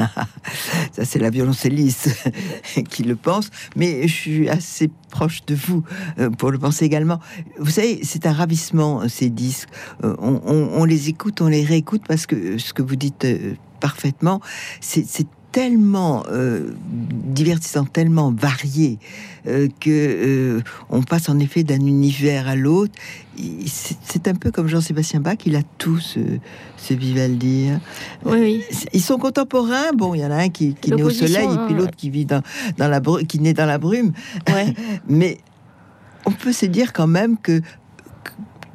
ça, 0.91 1.05
c'est 1.05 1.19
la 1.19 1.29
violoncelliste 1.29 2.29
qui 2.89 3.03
le 3.03 3.15
pense, 3.15 3.50
mais 3.75 4.07
je 4.07 4.13
suis 4.13 4.50
assez 4.50 4.89
proche 5.10 5.46
de 5.46 5.55
vous 5.55 5.84
euh, 6.19 6.29
pour 6.29 6.51
le 6.51 6.60
penser 6.60 6.86
également. 6.86 7.19
Vous 7.60 7.72
savez, 7.72 8.00
c'est 8.03 8.25
un 8.25 8.34
ravissement 8.34 9.07
ces 9.07 9.29
disques. 9.29 9.69
On, 10.03 10.41
on, 10.46 10.86
les 10.86 11.10
écoute, 11.10 11.41
on 11.41 11.48
les 11.48 11.63
réécoute 11.63 12.03
parce 12.07 12.25
que 12.25 12.57
ce 12.57 12.74
que 12.74 12.81
vous 12.81 12.96
dites 12.96 13.25
parfaitement, 13.79 14.41
c'est 14.81 15.27
tellement 15.58 16.24
euh, 16.30 16.70
divertissant, 16.94 17.86
tellement 17.86 18.32
varié 18.32 19.00
euh, 19.48 19.68
que 19.80 19.90
euh, 19.90 20.62
on 20.92 21.02
passe 21.02 21.30
en 21.30 21.40
effet 21.40 21.64
d'un 21.64 21.80
univers 21.80 22.48
à 22.48 22.56
l'autre. 22.56 22.94
C'est 23.66 24.28
un 24.28 24.36
peu 24.36 24.52
comme 24.52 24.68
Jean-Sébastien 24.68 25.20
Bach, 25.20 25.38
il 25.48 25.56
a 25.56 25.64
tout 25.80 25.98
ce, 25.98 26.20
Vivaldi. 26.92 27.70
Hein. 27.70 27.82
Oui, 28.24 28.64
Ils 28.94 29.02
sont 29.02 29.18
contemporains. 29.18 29.94
Bon, 29.96 30.14
il 30.14 30.22
y 30.22 30.26
en 30.26 30.30
a 30.30 30.36
un 30.36 30.50
qui, 30.50 30.76
qui 30.76 30.92
naît 30.92 31.02
au 31.02 31.10
soleil 31.10 31.48
et 31.52 31.66
puis 31.66 31.74
l'autre 31.74 31.96
qui 31.98 32.12
vit 32.12 32.26
dans, 32.26 32.44
dans 32.78 32.88
la 32.88 33.02
qui 33.28 33.40
naît 33.40 33.56
dans 33.56 33.66
la 33.66 33.80
brume. 33.80 34.12
Mais 35.10 35.40
on 36.28 36.32
peut 36.32 36.54
se 36.54 36.68
dire 36.68 36.94
quand 36.94 37.08
même 37.08 37.36
que 37.36 37.62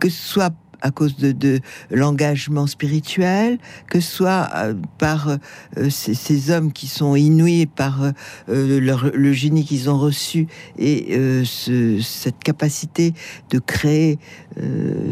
que 0.00 0.08
ce 0.08 0.20
soit 0.20 0.52
à 0.82 0.90
cause 0.90 1.16
de, 1.16 1.60
l'engagement 1.90 2.66
spirituel, 2.66 3.58
que 3.88 4.00
ce 4.00 4.16
soit 4.16 4.48
euh, 4.54 4.74
par 4.98 5.28
euh, 5.28 5.90
ces, 5.90 6.50
hommes 6.50 6.72
qui 6.72 6.88
sont 6.88 7.14
inouïs 7.14 7.66
par 7.66 8.02
euh, 8.48 8.80
le 8.80 9.32
génie 9.32 9.64
qu'ils 9.64 9.88
ont 9.88 9.98
reçu 9.98 10.48
et 10.78 11.16
cette 11.44 12.42
capacité 12.42 13.14
de 13.50 13.58
créer 13.58 14.18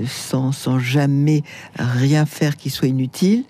sans, 0.06 0.52
sans 0.52 0.78
jamais 0.78 1.42
rien 1.78 2.26
faire 2.26 2.56
qui 2.56 2.70
soit 2.70 2.88
inutile. 2.88 3.44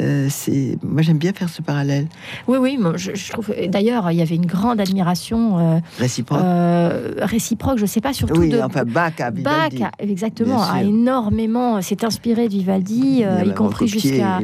Euh, 0.00 0.26
c'est 0.30 0.78
moi 0.82 1.02
j'aime 1.02 1.18
bien 1.18 1.32
faire 1.32 1.48
ce 1.48 1.60
parallèle. 1.60 2.06
Oui, 2.48 2.58
oui, 2.58 2.78
je, 2.96 3.30
trouve. 3.30 3.52
D'ailleurs, 3.68 4.10
il 4.10 4.16
y 4.16 4.22
avait 4.22 4.36
une 4.36 4.46
grande 4.46 4.80
admiration 4.80 5.58
euh, 5.58 5.80
réciproque. 5.98 6.40
Euh, 6.42 7.14
réciproque, 7.18 7.78
je 7.78 7.86
sais 7.86 8.00
pas 8.00 8.12
surtout. 8.12 8.40
Oui, 8.40 8.48
de, 8.48 8.60
enfin 8.60 8.84
Bach, 8.84 9.12
à 9.20 9.30
Vivaldi. 9.30 9.78
Bach, 9.78 9.90
exactement, 9.98 10.62
a 10.62 10.82
énormément 10.82 11.80
s'est 11.82 12.04
inspiré 12.04 12.48
de 12.48 12.54
Vivaldi, 12.54 13.24
y 13.44 13.54
compris 13.54 13.88
jusqu'à 13.88 14.40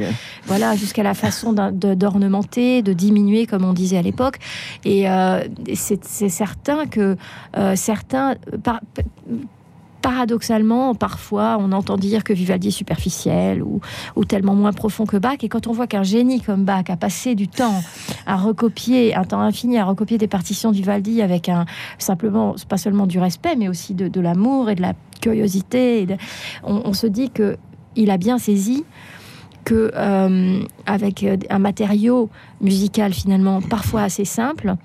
voilà 0.47 0.77
jusqu'à 0.77 1.03
la 1.03 1.15
façon 1.15 1.53
d'ornementer, 1.53 2.83
de, 2.83 2.93
diminuer, 2.93 3.47
comme 3.47 3.65
on 3.65 3.73
disait 3.73 3.99
à 3.99 4.03
l'époque. 4.03 4.37
Et 4.85 5.07
c'est 5.75 6.29
certain 6.29 6.87
que 6.87 7.17
certains 7.75 8.35
par, 8.63 8.81
paradoxalement, 10.03 10.95
parfois, 10.95 11.57
on 11.61 11.73
entend 11.73 11.97
dire 11.97 12.25
que 12.25 12.33
Vivaldi 12.33 12.69
est 12.69 12.73
superficiel 12.73 13.63
ou, 13.63 13.81
tellement 14.27 14.55
moins 14.55 14.73
profond 14.73 15.07
que 15.07 15.17
Bach. 15.17 15.39
Et 15.43 15.49
quand 15.49 15.67
on 15.67 15.73
voit 15.73 15.87
qu'un 15.87 16.03
génie 16.03 16.41
comme 16.41 16.65
Bach 16.65 16.85
a 16.89 16.97
passé 16.97 17.35
du 17.35 17.49
temps 17.49 17.83
à 18.27 18.37
recopier, 18.37 19.15
un 19.15 19.25
temps 19.25 19.41
infini 19.41 19.79
à 19.79 19.85
recopier 19.85 20.19
des 20.19 20.29
partitions 20.29 20.71
de 20.71 20.77
Vivaldi 20.77 21.23
avec 21.23 21.49
un 21.49 21.67
simplement, 21.99 22.55
pas 22.69 22.77
seulement 22.77 23.07
du 23.07 23.19
respect, 23.19 23.57
mais 23.57 23.69
aussi 23.69 23.95
de, 23.95 24.21
l'amour 24.21 24.71
et 24.71 24.75
de 24.75 24.83
la 24.83 24.95
curiosité, 25.21 26.07
on, 26.65 26.93
se 26.93 27.07
dit 27.07 27.31
que 27.31 27.57
il 27.97 28.11
a 28.11 28.19
bien 28.19 28.39
saisi 28.39 28.85
que 29.65 29.91
euh, 29.95 30.63
avec 30.87 31.27
un 31.51 31.59
matériau 31.59 32.31
musical 32.61 33.13
finalement 33.13 33.61
parfois 33.61 34.03
assez 34.03 34.25
simple, 34.25 34.77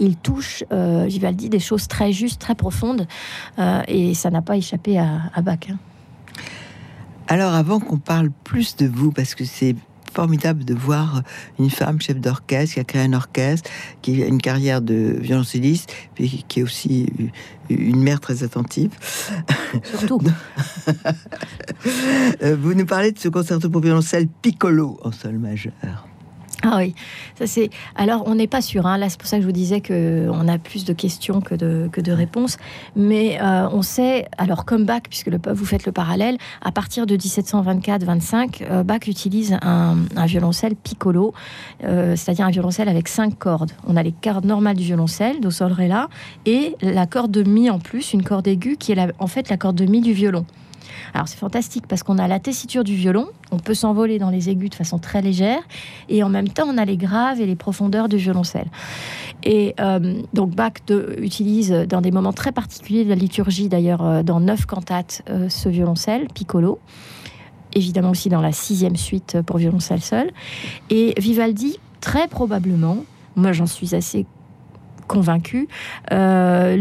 il 0.00 0.16
touche, 0.16 0.64
euh, 0.72 1.04
Vivaldi, 1.06 1.48
des 1.48 1.60
choses 1.60 1.88
très 1.88 2.12
justes, 2.12 2.40
très 2.40 2.54
profondes, 2.54 3.06
euh, 3.58 3.82
et 3.88 4.14
ça 4.14 4.30
n'a 4.30 4.42
pas 4.42 4.56
échappé 4.56 4.98
à, 4.98 5.30
Bach. 5.42 5.58
Hein. 5.70 5.76
Alors, 7.28 7.54
avant 7.54 7.80
qu'on 7.80 7.98
parle 7.98 8.30
plus 8.44 8.76
de 8.76 8.86
vous, 8.86 9.12
parce 9.12 9.34
que 9.34 9.44
c'est 9.44 9.76
formidable 10.12 10.64
de 10.64 10.74
voir 10.74 11.22
une 11.58 11.70
femme 11.70 12.00
chef 12.00 12.20
d'orchestre 12.20 12.74
qui 12.74 12.80
a 12.80 12.84
créé 12.84 13.02
un 13.02 13.12
orchestre, 13.12 13.68
qui 14.00 14.22
a 14.22 14.26
une 14.26 14.40
carrière 14.40 14.80
de 14.80 15.16
violoncelliste, 15.20 15.92
puis 16.14 16.44
qui 16.46 16.60
est 16.60 16.62
aussi 16.62 17.12
une 17.68 18.00
mère 18.00 18.20
très 18.20 18.42
attentive. 18.42 18.90
Surtout. 19.82 20.20
Euh, 22.42 22.56
vous 22.58 22.74
nous 22.74 22.86
parlez 22.86 23.12
de 23.12 23.18
ce 23.18 23.28
concerto 23.28 23.68
pour 23.68 23.82
violoncelle 23.82 24.26
piccolo 24.26 24.98
en 25.02 25.12
sol 25.12 25.38
majeur. 25.38 26.06
Ah 26.66 26.78
oui, 26.78 26.94
ça 27.38 27.46
c'est. 27.46 27.68
Alors 27.94 28.24
on 28.26 28.36
n'est 28.36 28.46
pas 28.46 28.62
sûr. 28.62 28.86
Hein. 28.86 28.96
Là, 28.96 29.10
c'est 29.10 29.18
pour 29.18 29.28
ça 29.28 29.36
que 29.36 29.42
je 29.42 29.46
vous 29.46 29.52
disais 29.52 29.82
que 29.82 30.28
on 30.32 30.48
a 30.48 30.56
plus 30.56 30.86
de 30.86 30.94
questions 30.94 31.42
que 31.42 31.54
de, 31.54 31.90
que 31.92 32.00
de 32.00 32.10
réponses. 32.10 32.56
Mais 32.96 33.38
euh, 33.42 33.68
on 33.70 33.82
sait. 33.82 34.28
Alors 34.38 34.64
comme 34.64 34.86
Bach, 34.86 35.02
puisque 35.08 35.26
le, 35.26 35.38
vous 35.52 35.66
faites 35.66 35.84
le 35.84 35.92
parallèle, 35.92 36.38
à 36.62 36.72
partir 36.72 37.04
de 37.04 37.18
1724-25, 37.18 38.62
euh, 38.62 38.82
Bach 38.82 39.06
utilise 39.06 39.58
un, 39.60 39.96
violoncelle 40.24 40.74
piccolo, 40.74 41.34
euh, 41.84 42.16
c'est-à-dire 42.16 42.46
un 42.46 42.50
violoncelle 42.50 42.88
avec 42.88 43.08
cinq 43.08 43.38
cordes. 43.38 43.72
On 43.86 43.96
a 43.96 44.02
les 44.02 44.12
cordes 44.12 44.46
normales 44.46 44.76
du 44.76 44.84
violoncelle, 44.84 45.40
do 45.40 45.50
sol 45.50 45.72
ré 45.72 45.86
la, 45.86 46.08
et 46.46 46.76
la 46.80 47.06
corde 47.06 47.30
de 47.30 47.42
mi 47.42 47.68
en 47.68 47.78
plus, 47.78 48.14
une 48.14 48.22
corde 48.22 48.48
aiguë 48.48 48.78
qui 48.78 48.92
est 48.92 48.98
en 49.18 49.26
fait 49.26 49.50
la 49.50 49.58
corde 49.58 49.76
de 49.76 49.84
mi 49.84 50.00
du 50.00 50.14
violon. 50.14 50.46
Alors 51.12 51.28
c'est 51.28 51.38
fantastique 51.38 51.86
parce 51.86 52.02
qu'on 52.02 52.18
a 52.18 52.28
la 52.28 52.40
tessiture 52.40 52.84
du 52.84 52.94
violon, 52.94 53.28
on 53.50 53.58
peut 53.58 53.74
s'envoler 53.74 54.18
dans 54.18 54.30
les 54.30 54.48
aigus 54.50 54.70
de 54.70 54.74
façon 54.74 54.98
très 54.98 55.22
légère, 55.22 55.62
et 56.08 56.22
en 56.22 56.28
même 56.28 56.48
temps 56.48 56.66
on 56.68 56.78
a 56.78 56.84
les 56.84 56.96
graves 56.96 57.40
et 57.40 57.46
les 57.46 57.56
profondeurs 57.56 58.08
du 58.08 58.16
violoncelle. 58.16 58.68
Et 59.42 59.74
euh, 59.80 60.22
donc 60.32 60.50
Bach 60.50 60.72
utilise 61.18 61.70
dans 61.88 62.00
des 62.00 62.10
moments 62.10 62.32
très 62.32 62.52
particuliers 62.52 63.04
de 63.04 63.10
la 63.10 63.14
liturgie, 63.14 63.68
d'ailleurs 63.68 64.04
euh, 64.04 64.22
dans 64.22 64.40
neuf 64.40 64.66
cantates, 64.66 65.22
euh, 65.28 65.48
ce 65.48 65.68
violoncelle 65.68 66.28
piccolo 66.34 66.78
évidemment 67.74 68.10
aussi 68.10 68.28
dans 68.28 68.40
la 68.40 68.52
sixième 68.52 68.94
suite 68.94 69.38
pour 69.42 69.58
violoncelle 69.58 70.00
seul. 70.00 70.30
Et 70.90 71.12
Vivaldi, 71.18 71.78
très 72.00 72.28
probablement, 72.28 72.98
moi 73.34 73.52
j'en 73.52 73.66
suis 73.66 73.96
assez 73.96 74.26
convaincu, 75.06 75.68
euh, 76.12 76.76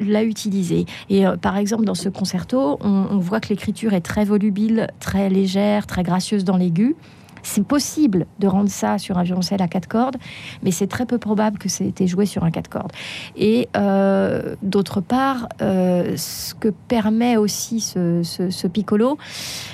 l'a 0.00 0.22
utilisé. 0.24 0.86
Et 1.08 1.26
euh, 1.26 1.36
par 1.36 1.56
exemple, 1.56 1.84
dans 1.84 1.94
ce 1.94 2.08
concerto, 2.08 2.78
on, 2.80 3.18
voit 3.18 3.40
que 3.40 3.48
l'écriture 3.48 3.92
est 3.94 4.00
très 4.00 4.24
volubile, 4.24 4.88
très 5.00 5.28
légère, 5.28 5.86
très 5.86 6.02
gracieuse 6.02 6.44
dans 6.44 6.56
l'aigu. 6.56 6.96
C'est 7.44 7.64
possible 7.64 8.26
de 8.38 8.46
rendre 8.46 8.70
ça 8.70 8.98
sur 8.98 9.18
un 9.18 9.24
violoncelle 9.24 9.62
à 9.62 9.66
quatre 9.66 9.88
cordes, 9.88 10.16
mais 10.62 10.70
c'est 10.70 10.86
très 10.86 11.06
peu 11.06 11.18
probable 11.18 11.58
que 11.58 11.68
ça 11.68 11.82
ait 11.82 11.88
été 11.88 12.06
joué 12.06 12.24
sur 12.24 12.44
un 12.44 12.52
quatre 12.52 12.68
cordes. 12.68 12.92
Et 13.34 13.68
euh, 13.76 14.54
d'autre 14.62 15.00
part, 15.00 15.48
ce 15.58 16.54
que 16.54 16.68
permet 16.68 17.36
aussi 17.36 17.80
ce, 17.80 18.66
piccolo, 18.68 19.18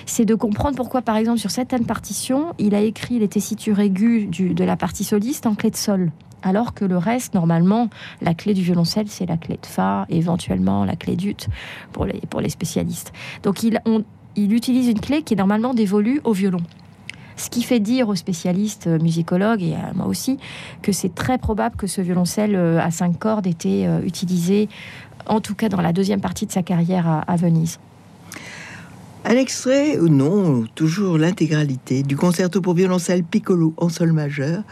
c'est 0.06 0.24
de 0.24 0.34
comprendre 0.34 0.76
pourquoi, 0.76 1.02
par 1.02 1.16
exemple, 1.16 1.38
sur 1.38 1.50
certaines 1.50 1.84
partitions, 1.84 2.54
il 2.58 2.74
a 2.74 2.80
écrit 2.80 3.18
les 3.18 3.28
tessitures 3.28 3.80
aiguës 3.80 4.28
de 4.30 4.64
la 4.64 4.76
partie 4.76 5.04
soliste 5.04 5.44
en 5.44 5.54
clé 5.54 5.70
de 5.70 5.76
sol 5.76 6.10
alors 6.42 6.74
que 6.74 6.84
le 6.84 6.96
reste, 6.96 7.34
normalement, 7.34 7.90
la 8.22 8.34
clé 8.34 8.54
du 8.54 8.62
violoncelle, 8.62 9.06
c'est 9.08 9.26
la 9.26 9.36
clé 9.36 9.58
de 9.60 9.66
Fa, 9.66 10.06
éventuellement 10.08 10.84
la 10.84 10.96
clé 10.96 11.16
d'ut 11.16 11.48
pour 11.92 12.04
les, 12.04 12.20
pour 12.30 12.40
les 12.40 12.50
spécialistes. 12.50 13.12
Donc 13.42 13.62
il, 13.62 13.80
il 14.36 14.52
utilise 14.52 14.88
une 14.88 15.00
clé 15.00 15.22
qui 15.22 15.34
est 15.34 15.36
normalement 15.36 15.74
dévolue 15.74 16.20
au 16.24 16.32
violon. 16.32 16.62
Ce 17.36 17.50
qui 17.50 17.62
fait 17.62 17.78
dire 17.78 18.08
aux 18.08 18.16
spécialistes 18.16 18.88
euh, 18.88 18.98
musicologues, 18.98 19.62
et 19.62 19.74
à 19.74 19.92
moi 19.94 20.06
aussi, 20.06 20.38
que 20.82 20.90
c'est 20.90 21.14
très 21.14 21.38
probable 21.38 21.76
que 21.76 21.86
ce 21.86 22.00
violoncelle 22.00 22.56
euh, 22.56 22.80
à 22.80 22.90
cinq 22.90 23.16
cordes 23.16 23.46
était 23.46 23.84
euh, 23.86 24.00
utilisé, 24.02 24.68
en 25.26 25.40
tout 25.40 25.54
cas 25.54 25.68
dans 25.68 25.80
la 25.80 25.92
deuxième 25.92 26.20
partie 26.20 26.46
de 26.46 26.52
sa 26.52 26.64
carrière 26.64 27.22
à 27.26 27.36
Venise. 27.36 27.78
Un 29.24 29.36
extrait, 29.36 29.98
ou 29.98 30.08
non, 30.08 30.64
toujours 30.74 31.18
l'intégralité 31.18 32.02
du 32.02 32.16
concerto 32.16 32.60
pour 32.62 32.74
violoncelle 32.74 33.24
piccolo 33.24 33.74
en 33.76 33.88
sol 33.88 34.12
majeur. 34.12 34.62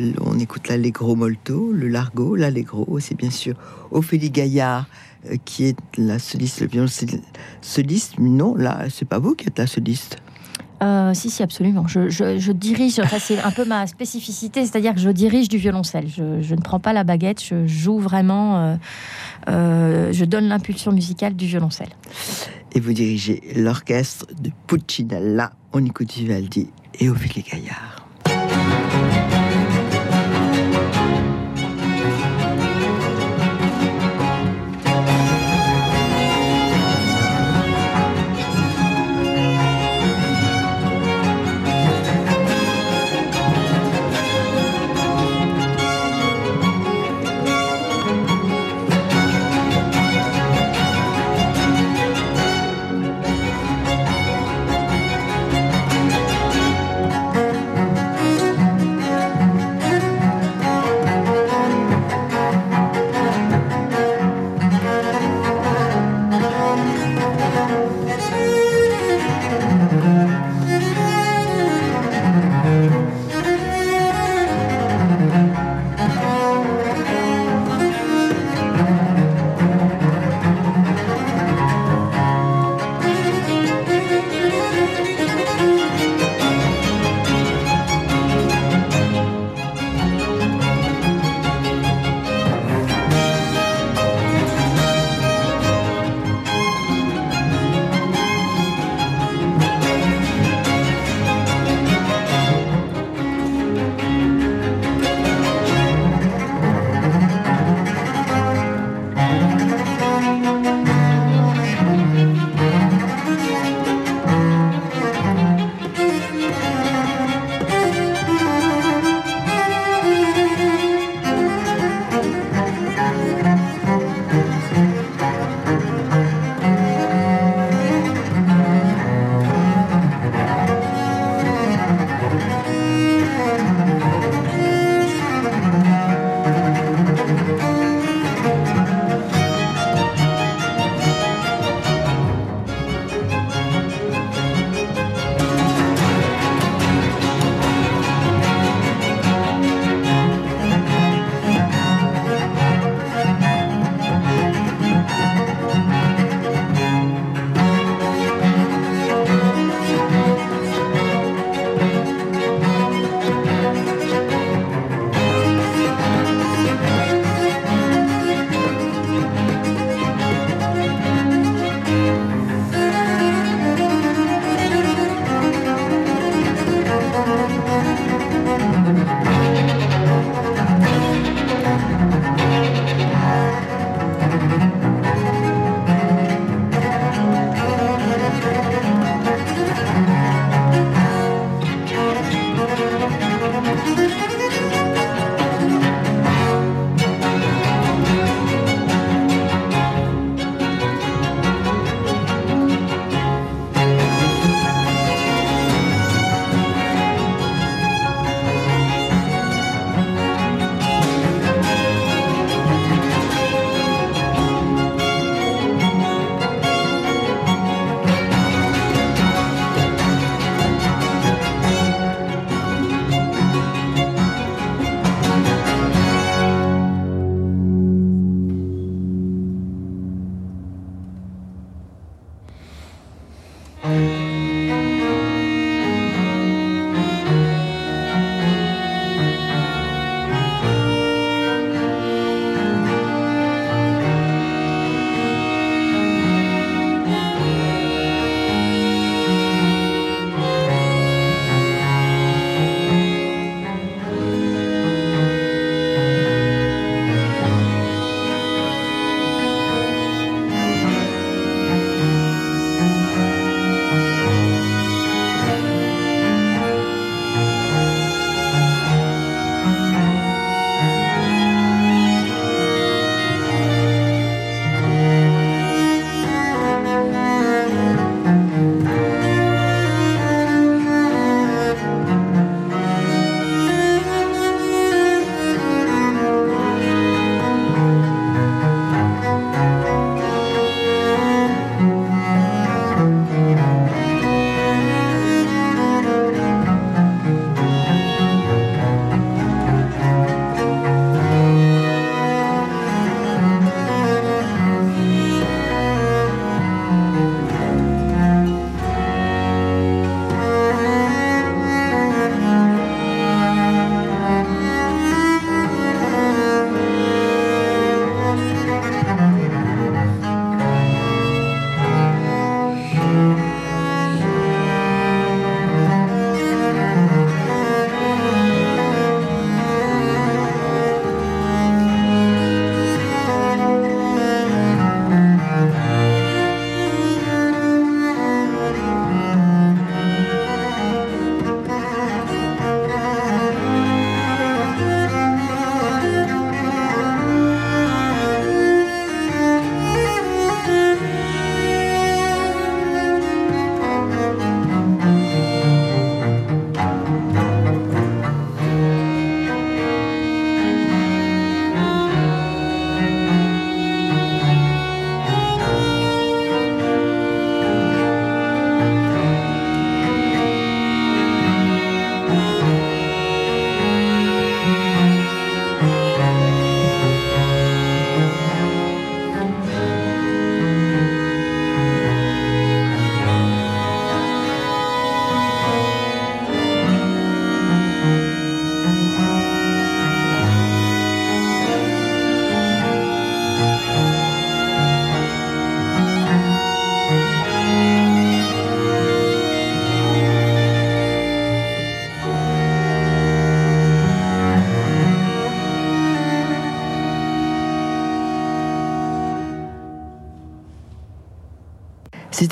Euh, 0.00 0.12
on 0.20 0.38
écoute 0.38 0.68
l'allegro 0.68 1.14
molto, 1.14 1.72
le 1.72 1.88
largo, 1.88 2.36
l'allegro, 2.36 2.98
c'est 3.00 3.16
bien 3.16 3.30
sûr 3.30 3.54
Ophélie 3.90 4.30
Gaillard 4.30 4.86
euh, 5.30 5.36
qui 5.44 5.64
est 5.64 5.78
la 5.96 6.18
soliste, 6.18 6.60
le 6.60 6.66
violoncelle 6.66 7.20
soliste. 7.60 8.18
Non, 8.18 8.54
là, 8.54 8.86
c'est 8.90 9.08
pas 9.08 9.18
vous 9.18 9.34
qui 9.34 9.46
êtes 9.48 9.58
la 9.58 9.66
soliste. 9.66 10.16
Euh, 10.82 11.14
si, 11.14 11.30
si, 11.30 11.44
absolument. 11.44 11.86
Je, 11.86 12.50
dirige, 12.50 12.98
enfin, 12.98 13.18
c'est 13.20 13.38
un 13.38 13.52
peu 13.52 13.64
ma 13.64 13.86
spécificité, 13.86 14.66
c'est-à-dire 14.66 14.94
que 14.94 15.00
je 15.00 15.10
dirige 15.10 15.48
du 15.48 15.56
violoncelle. 15.56 16.08
Je, 16.08 16.54
ne 16.54 16.60
prends 16.60 16.80
pas 16.80 16.92
la 16.92 17.04
baguette, 17.04 17.40
je 17.40 17.68
joue 17.68 18.00
vraiment, 18.00 18.76
je 19.46 20.24
donne 20.24 20.48
l'impulsion 20.48 20.90
musicale 20.90 21.36
du 21.36 21.46
violoncelle 21.46 21.90
et 22.74 22.80
vous 22.80 22.92
dirigez 22.92 23.42
l'orchestre 23.56 24.26
de 24.40 24.50
Puccinella. 24.66 25.52
On 25.72 25.84
écoute 25.84 26.12
Vivaldi 26.12 26.68
et 26.98 27.08
Ophélie 27.08 27.42
Gaillard. 27.42 28.01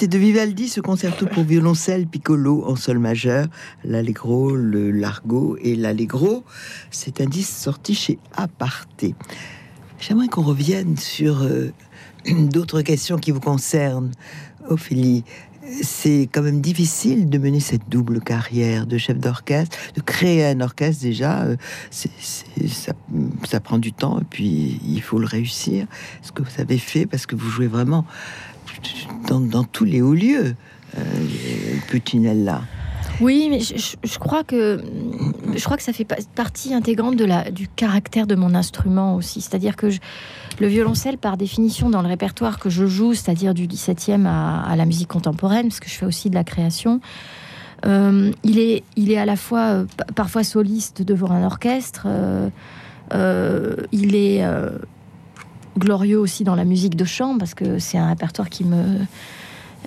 C'était 0.00 0.16
de 0.16 0.24
Vivaldi 0.24 0.66
ce 0.70 0.80
concerto 0.80 1.26
pour 1.26 1.44
violoncelle 1.44 2.06
piccolo 2.06 2.64
en 2.66 2.74
sol 2.74 2.98
majeur, 2.98 3.48
l'allegro, 3.84 4.56
le 4.56 4.90
largo 4.90 5.58
et 5.60 5.76
l'allegro. 5.76 6.42
C'est 6.90 7.20
un 7.20 7.26
disque 7.26 7.52
sorti 7.52 7.94
chez 7.94 8.18
Aparté. 8.34 9.14
J'aimerais 9.98 10.28
qu'on 10.28 10.40
revienne 10.40 10.96
sur 10.96 11.42
euh, 11.42 11.70
d'autres 12.30 12.80
questions 12.80 13.18
qui 13.18 13.30
vous 13.30 13.40
concernent, 13.40 14.10
Ophélie. 14.70 15.22
C'est 15.82 16.30
quand 16.32 16.42
même 16.42 16.62
difficile 16.62 17.28
de 17.28 17.36
mener 17.36 17.60
cette 17.60 17.86
double 17.90 18.20
carrière 18.20 18.86
de 18.86 18.96
chef 18.96 19.18
d'orchestre, 19.18 19.76
de 19.94 20.00
créer 20.00 20.46
un 20.46 20.62
orchestre 20.62 21.02
déjà. 21.02 21.42
euh, 21.42 21.56
ça, 21.90 22.92
ça 23.46 23.60
prend 23.60 23.76
du 23.76 23.92
temps 23.92 24.18
et 24.18 24.24
puis 24.24 24.80
il 24.82 25.02
faut 25.02 25.18
le 25.18 25.26
réussir. 25.26 25.86
Ce 26.22 26.32
que 26.32 26.42
vous 26.42 26.58
avez 26.58 26.78
fait, 26.78 27.04
parce 27.04 27.26
que 27.26 27.36
vous 27.36 27.50
jouez 27.50 27.66
vraiment 27.66 28.06
dans, 29.28 29.64
tous 29.64 29.84
les 29.84 30.02
hauts 30.02 30.14
lieux, 30.14 30.54
euh, 30.98 31.00
Putinella. 31.88 32.62
Oui, 33.20 33.48
mais 33.50 33.60
je, 33.60 34.18
crois 34.18 34.44
que 34.44 34.82
je 35.54 35.62
crois 35.64 35.76
que 35.76 35.82
ça 35.82 35.92
fait 35.92 36.04
pa- 36.06 36.16
partie 36.34 36.72
intégrante 36.72 37.16
de 37.16 37.24
la, 37.26 37.50
du 37.50 37.68
caractère 37.68 38.26
de 38.26 38.34
mon 38.34 38.54
instrument 38.54 39.14
aussi. 39.14 39.42
C'est-à-dire 39.42 39.76
que 39.76 39.90
je- 39.90 40.00
le 40.58 40.66
violoncelle, 40.68 41.18
par 41.18 41.36
définition, 41.36 41.90
dans 41.90 42.00
le 42.02 42.08
répertoire 42.08 42.58
que 42.58 42.70
je 42.70 42.86
joue, 42.86 43.12
c'est-à-dire 43.14 43.52
du 43.54 43.66
17e 43.66 44.26
à, 44.26 44.74
la 44.74 44.86
musique 44.86 45.08
contemporaine, 45.08 45.68
parce 45.68 45.80
que 45.80 45.88
je 45.90 45.94
fais 45.94 46.06
aussi 46.06 46.30
de 46.30 46.34
la 46.34 46.44
création, 46.44 47.00
euh, 47.86 48.30
il, 48.42 48.58
est, 48.58 48.82
il 48.96 49.10
est 49.10 49.18
à 49.18 49.26
la 49.26 49.36
fois 49.36 49.60
euh, 49.68 49.84
pa- 49.96 50.04
parfois 50.14 50.42
soliste 50.42 51.02
devant 51.02 51.30
un 51.30 51.44
orchestre, 51.44 52.06
euh, 52.06 53.76
il 53.92 54.14
est 54.14 54.42
glorieux 55.78 56.18
aussi 56.18 56.44
dans 56.44 56.54
la 56.54 56.64
musique 56.64 56.96
de 56.96 57.04
chant, 57.04 57.38
parce 57.38 57.54
que 57.54 57.78
c'est 57.78 57.98
un 57.98 58.08
répertoire 58.08 58.48
qui 58.48 58.64
me 58.64 58.98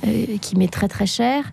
euh, 0.06 0.38
qui 0.42 0.56
m'est 0.58 0.72
très 0.72 0.88
très 0.88 1.06
cher. 1.06 1.52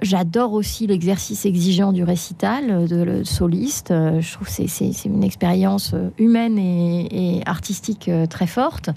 J'adore 0.00 0.52
aussi 0.52 0.86
l'exercice 0.86 1.44
exigeant 1.44 1.92
du 1.92 2.04
récital, 2.04 2.64
euh, 2.70 2.86
de 2.86 3.02
le 3.02 3.24
soliste. 3.24 3.90
Euh, 3.90 4.20
Je 4.20 4.32
trouve 4.32 4.46
que 4.46 4.52
c'est- 4.68 5.04
une 5.04 5.24
expérience 5.24 5.92
euh, 5.94 6.10
humaine 6.18 6.58
et, 6.58 7.40
artistique 7.46 8.10
très 8.28 8.46
forte 8.46 8.90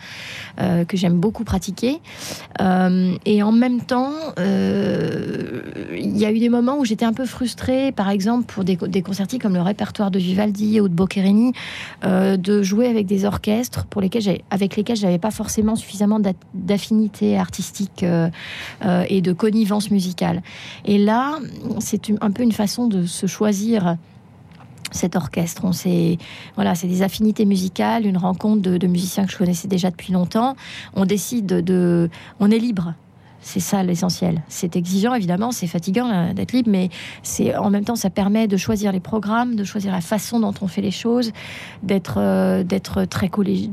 que 0.58 0.98
j'aime 0.98 1.20
beaucoup 1.20 1.44
pratiquer. 1.44 2.00
Et 3.26 3.44
en 3.44 3.52
même 3.52 3.82
temps, 3.82 4.12
il 4.38 6.18
y 6.18 6.26
a 6.26 6.32
eu 6.32 6.40
des 6.40 6.50
moments 6.50 6.78
où 6.80 6.86
j'étais 6.86 7.06
un 7.06 7.14
peu 7.14 7.26
frustrée, 7.26 7.92
par 7.92 8.10
exemple 8.10 8.46
pour 8.52 8.64
des, 8.64 8.76
des 8.76 9.02
concertis 9.02 9.38
comme 9.40 9.54
le 9.54 9.62
répertoire 9.62 10.12
de 10.12 10.20
Vivaldi 10.20 10.82
ou 10.82 10.88
de 10.90 10.94
Boccherini, 10.94 11.54
de 12.04 12.62
jouer 12.64 12.88
avec 12.88 13.06
des 13.06 13.26
orchestres 13.26 13.86
pour 13.86 14.02
lesquels 14.02 14.40
avec 14.50 14.76
lesquels 14.76 14.98
j'avais 14.98 15.20
pas 15.20 15.32
forcément 15.32 15.76
suffisamment 15.76 16.20
d'a- 16.20 16.34
d'affinité 16.54 17.38
artistique 17.38 18.04
et 19.10 19.22
de 19.22 19.34
connivence 19.34 19.92
musicale. 19.92 20.42
Là, 20.98 21.40
c'est 21.80 22.12
un 22.22 22.32
peu 22.32 22.44
une 22.44 22.52
façon 22.52 22.88
de 22.88 23.06
se 23.06 23.28
choisir 23.28 23.98
cet 24.92 25.16
orchestre. 25.16 25.62
On 25.64 25.74
sait, 25.74 26.18
voilà, 26.56 26.76
c'est 26.76 26.88
des 26.88 27.02
affinités 27.02 27.46
musicales, 27.46 28.06
une 28.06 28.18
rencontre 28.18 28.62
de 28.62 28.88
musiciens 28.88 29.26
que 29.26 29.32
je 29.32 29.38
connaissais 29.38 29.68
déjà 29.68 29.90
depuis 29.90 30.14
longtemps. 30.14 30.56
On 30.96 31.06
décide 31.06 31.46
de, 31.46 32.10
on 32.40 32.52
est 32.52 32.60
libre. 32.60 32.94
C'est 33.44 33.60
ça 33.60 33.82
l'essentiel. 33.82 34.44
C'est 34.48 34.76
exigeant 34.76 35.16
évidemment, 35.16 35.52
c'est 35.52 35.68
fatigant 35.68 36.08
là, 36.08 36.34
d'être 36.34 36.52
libre, 36.54 36.70
mais 36.70 36.90
c'est 37.24 37.56
en 37.56 37.70
même 37.72 37.84
temps 37.84 37.96
ça 37.96 38.10
permet 38.12 38.48
de 38.48 38.56
choisir 38.56 38.92
les 38.92 39.00
programmes, 39.00 39.56
de 39.56 39.64
choisir 39.64 39.92
la 39.92 40.02
façon 40.02 40.40
dont 40.40 40.54
on 40.62 40.68
fait 40.68 40.82
les 40.82 40.92
choses, 40.92 41.32
d'être 41.82 42.18
euh, 42.18 42.64
très 43.10 43.30
collé- 43.30 43.70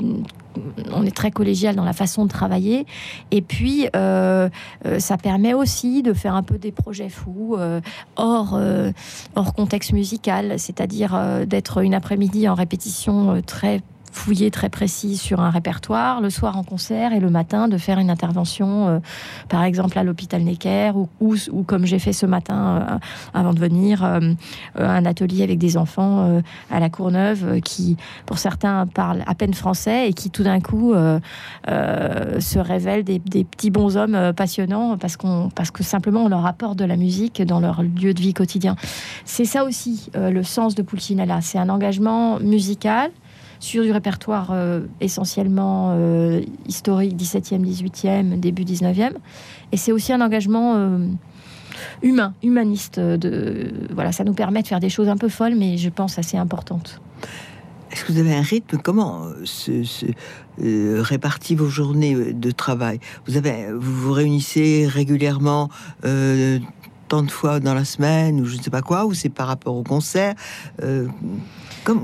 on 0.92 1.04
est 1.04 1.14
très 1.14 1.30
collégial 1.30 1.76
dans 1.76 1.84
la 1.84 1.92
façon 1.92 2.24
de 2.24 2.30
travailler. 2.30 2.84
Et 3.30 3.42
puis, 3.42 3.86
ça 3.92 5.16
permet 5.22 5.54
aussi 5.54 6.02
de 6.02 6.12
faire 6.12 6.34
un 6.34 6.42
peu 6.42 6.58
des 6.58 6.72
projets 6.72 7.10
fous 7.10 7.56
hors, 8.16 8.60
hors 9.36 9.54
contexte 9.54 9.92
musical, 9.92 10.58
c'est-à-dire 10.58 11.46
d'être 11.46 11.82
une 11.82 11.94
après-midi 11.94 12.48
en 12.48 12.54
répétition 12.54 13.40
très 13.46 13.82
fouillé 14.12 14.50
très 14.50 14.68
précis 14.68 15.16
sur 15.16 15.40
un 15.40 15.50
répertoire, 15.50 16.20
le 16.20 16.30
soir 16.30 16.56
en 16.56 16.62
concert 16.62 17.12
et 17.12 17.20
le 17.20 17.30
matin 17.30 17.68
de 17.68 17.78
faire 17.78 17.98
une 17.98 18.10
intervention, 18.10 18.88
euh, 18.88 18.98
par 19.48 19.62
exemple 19.64 19.98
à 19.98 20.04
l'hôpital 20.04 20.42
Necker 20.42 20.92
ou, 20.94 21.34
ou, 21.52 21.62
comme 21.62 21.86
j'ai 21.86 21.98
fait 21.98 22.12
ce 22.12 22.26
matin 22.26 22.86
euh, 22.90 22.98
avant 23.34 23.52
de 23.52 23.58
venir, 23.58 24.04
euh, 24.04 24.20
un 24.76 25.04
atelier 25.04 25.42
avec 25.42 25.58
des 25.58 25.76
enfants 25.76 26.42
à 26.70 26.80
la 26.80 26.88
Courneuve 26.90 27.60
qui, 27.60 27.96
pour 28.26 28.38
certains, 28.38 28.86
parlent 28.86 29.22
à 29.26 29.34
peine 29.34 29.54
français 29.54 30.08
et 30.08 30.12
qui 30.12 30.30
tout 30.30 30.42
d'un 30.42 30.60
coup 30.60 30.94
se 31.66 32.58
révèlent 32.58 33.04
des, 33.04 33.18
des 33.18 33.44
petits 33.44 33.70
bonshommes 33.70 34.32
passionnants 34.34 34.96
parce, 34.96 35.16
qu'on, 35.16 35.50
parce 35.54 35.70
que 35.70 35.82
simplement 35.82 36.24
on 36.24 36.28
leur 36.28 36.46
apporte 36.46 36.78
de 36.78 36.84
la 36.84 36.96
musique 36.96 37.42
dans 37.42 37.60
leur 37.60 37.82
lieu 37.82 38.14
de 38.14 38.20
vie 38.20 38.34
quotidien. 38.34 38.76
C'est 39.24 39.44
ça 39.44 39.64
aussi 39.64 40.10
le 40.14 40.42
sens 40.42 40.74
de 40.74 40.82
Pulcinella, 40.82 41.40
c'est 41.40 41.58
un 41.58 41.68
engagement 41.68 42.38
musical 42.40 43.10
sur 43.60 43.82
du 43.82 43.92
répertoire 43.92 44.50
euh, 44.52 44.80
essentiellement 45.00 45.94
euh, 45.96 46.40
historique, 46.66 47.16
17e, 47.16 47.60
18e, 47.60 48.38
début 48.40 48.64
19e. 48.64 49.12
Et 49.72 49.76
c'est 49.76 49.92
aussi 49.92 50.12
un 50.12 50.20
engagement 50.20 50.76
euh, 50.76 50.98
humain, 52.02 52.34
humaniste. 52.42 53.00
Voilà, 53.92 54.12
ça 54.12 54.24
nous 54.24 54.34
permet 54.34 54.62
de 54.62 54.68
faire 54.68 54.80
des 54.80 54.90
choses 54.90 55.08
un 55.08 55.16
peu 55.16 55.28
folles, 55.28 55.54
mais 55.56 55.76
je 55.76 55.88
pense 55.88 56.18
assez 56.18 56.36
importantes. 56.36 57.00
Est-ce 57.90 58.04
que 58.04 58.12
vous 58.12 58.18
avez 58.18 58.34
un 58.34 58.42
rythme? 58.42 58.78
Comment 58.82 59.24
se, 59.44 60.12
répartit 60.58 61.54
vos 61.54 61.68
journées 61.68 62.32
de 62.32 62.50
travail? 62.50 63.00
Vous, 63.26 63.36
avez, 63.36 63.72
vous 63.72 63.94
vous 63.94 64.12
réunissez 64.12 64.86
régulièrement 64.86 65.70
tant 66.02 67.22
de 67.22 67.30
fois 67.30 67.60
dans 67.60 67.72
la 67.72 67.86
semaine 67.86 68.40
ou 68.40 68.44
je 68.44 68.58
ne 68.58 68.62
sais 68.62 68.70
pas 68.70 68.82
quoi, 68.82 69.06
ou 69.06 69.14
c'est 69.14 69.30
par 69.30 69.46
rapport 69.46 69.74
au 69.74 69.82
concert 69.82 70.34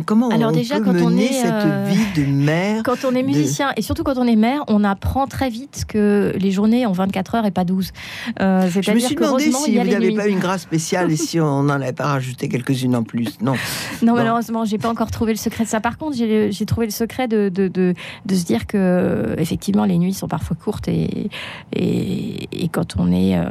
comment 0.07 0.29
Alors 0.29 0.51
on 0.51 0.53
déjà, 0.53 0.79
peut 0.79 0.85
quand 0.85 0.93
mener 0.93 1.05
on 1.05 1.19
est 1.19 1.33
cette 1.33 1.53
euh, 1.53 1.89
vie 1.89 2.23
de 2.23 2.27
mère 2.31 2.83
Quand 2.85 3.05
on 3.05 3.15
est 3.15 3.23
musicien 3.23 3.73
et 3.77 3.83
surtout 3.83 4.03
quand 4.03 4.19
on 4.19 4.27
est 4.27 4.37
mère, 4.37 4.65
on 4.69 4.85
apprend 4.85 5.27
très 5.27 5.51
vite 5.51 5.85
que 5.87 6.33
les 6.39 6.51
journées 6.51 6.87
ont 6.87 6.93
24 6.93 7.35
heures 7.37 7.47
et 7.47 7.51
pas 7.51 7.65
12. 7.65 7.93
Euh, 8.41 8.69
je 8.69 8.91
me 8.91 8.99
suis 8.99 9.15
demandé 9.15 9.51
si 9.53 9.79
vous 9.79 9.85
n'avez 9.85 10.15
pas 10.15 10.29
une 10.29 10.39
grâce 10.39 10.63
spéciale 10.63 11.11
et 11.11 11.17
si 11.17 11.41
on 11.41 11.63
n'en 11.63 11.75
avait 11.75 11.93
pas 11.93 12.07
rajouté 12.07 12.49
quelques-unes 12.49 12.97
en 12.97 13.03
plus. 13.03 13.39
Non. 13.41 13.55
Non, 14.03 14.15
malheureusement, 14.15 14.65
j'ai 14.65 14.79
pas 14.79 14.89
encore 14.89 15.11
trouvé 15.11 15.33
le 15.33 15.39
secret 15.39 15.65
de 15.65 15.69
ça. 15.69 15.81
Par 15.81 15.99
contre, 15.99 16.17
j'ai 16.17 16.67
trouvé 16.67 16.87
le 16.87 16.93
secret 16.93 17.29
de, 17.29 17.49
de, 17.49 17.69
de, 17.69 17.95
de, 18.27 18.35
se 18.35 18.45
dire 18.45 18.67
que 18.67 19.35
effectivement 19.39 19.85
les 19.85 19.99
nuits 19.99 20.15
sont 20.15 20.29
parfois 20.29 20.57
courtes 20.57 20.89
et, 20.89 21.31
et, 21.73 22.49
et 22.53 22.69
quand 22.69 22.97
on 22.99 23.13
est, 23.13 23.37
euh, 23.37 23.45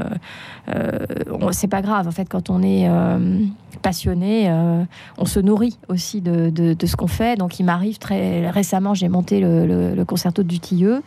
c'est 1.51 1.67
pas 1.67 1.81
grave 1.81 2.07
en 2.07 2.11
fait 2.11 2.27
quand 2.29 2.49
on 2.49 2.61
est 2.61 2.87
euh, 2.89 3.39
passionné, 3.81 4.49
euh, 4.49 4.83
on 5.17 5.25
se 5.25 5.39
nourrit 5.39 5.77
aussi 5.87 6.21
de, 6.21 6.75
ce 6.85 6.95
qu'on 6.95 7.07
fait. 7.07 7.37
Donc 7.37 7.59
il 7.59 7.63
m'arrive 7.63 7.97
très 7.97 8.49
récemment, 8.49 8.93
j'ai 8.93 9.09
monté 9.09 9.39
le, 9.39 10.03
concerto 10.05 10.43
du 10.43 10.59
Tilleux. 10.59 11.01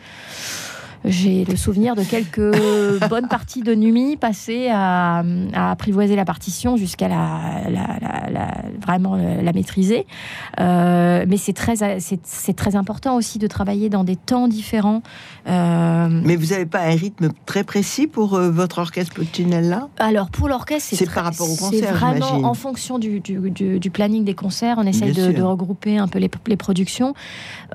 J'ai 1.05 1.45
le 1.45 1.55
souvenir 1.55 1.95
de 1.95 2.03
quelques 2.03 2.39
bonnes 3.09 3.27
parties 3.27 3.61
de 3.61 3.75
nuit 3.75 4.17
passées 4.17 4.69
à, 4.71 5.23
apprivoiser 5.53 6.15
la 6.15 6.25
partition 6.25 6.77
jusqu'à 6.77 7.07
la, 7.07 7.61
vraiment 8.81 9.15
la 9.15 9.53
maîtriser. 9.53 10.05
Euh, 10.59 11.25
mais 11.27 11.37
c'est 11.37 11.53
très, 11.53 11.75
c'est 11.99 12.55
très 12.55 12.75
important 12.75 13.15
aussi 13.15 13.39
de 13.39 13.47
travailler 13.47 13.89
dans 13.89 14.03
des 14.03 14.15
temps 14.15 14.47
différents. 14.47 15.01
Euh, 15.47 16.07
mais 16.23 16.35
vous 16.35 16.47
n'avez 16.47 16.65
pas 16.65 16.81
un 16.81 16.95
rythme 16.95 17.29
très 17.45 17.63
précis 17.63 18.07
pour 18.07 18.35
euh, 18.35 18.49
votre 18.49 18.79
orchestre 18.79 19.13
Puccinella 19.13 19.87
Alors 19.97 20.29
pour 20.29 20.47
l'orchestre, 20.47 20.95
c'est 20.95 21.13
par 21.13 21.25
rapport 21.25 21.49
au 21.49 21.55
concert. 21.55 21.71
C'est 21.71 21.91
vraiment 21.91 22.43
en 22.43 22.53
fonction 22.53 22.99
du, 22.99 23.19
du, 23.19 23.91
planning 23.91 24.23
des 24.23 24.35
concerts. 24.35 24.75
On 24.77 24.85
essaye 24.85 25.13
de, 25.13 25.41
regrouper 25.41 25.97
un 25.97 26.07
peu 26.07 26.19
les, 26.19 26.29
les 26.47 26.57
productions. 26.57 27.13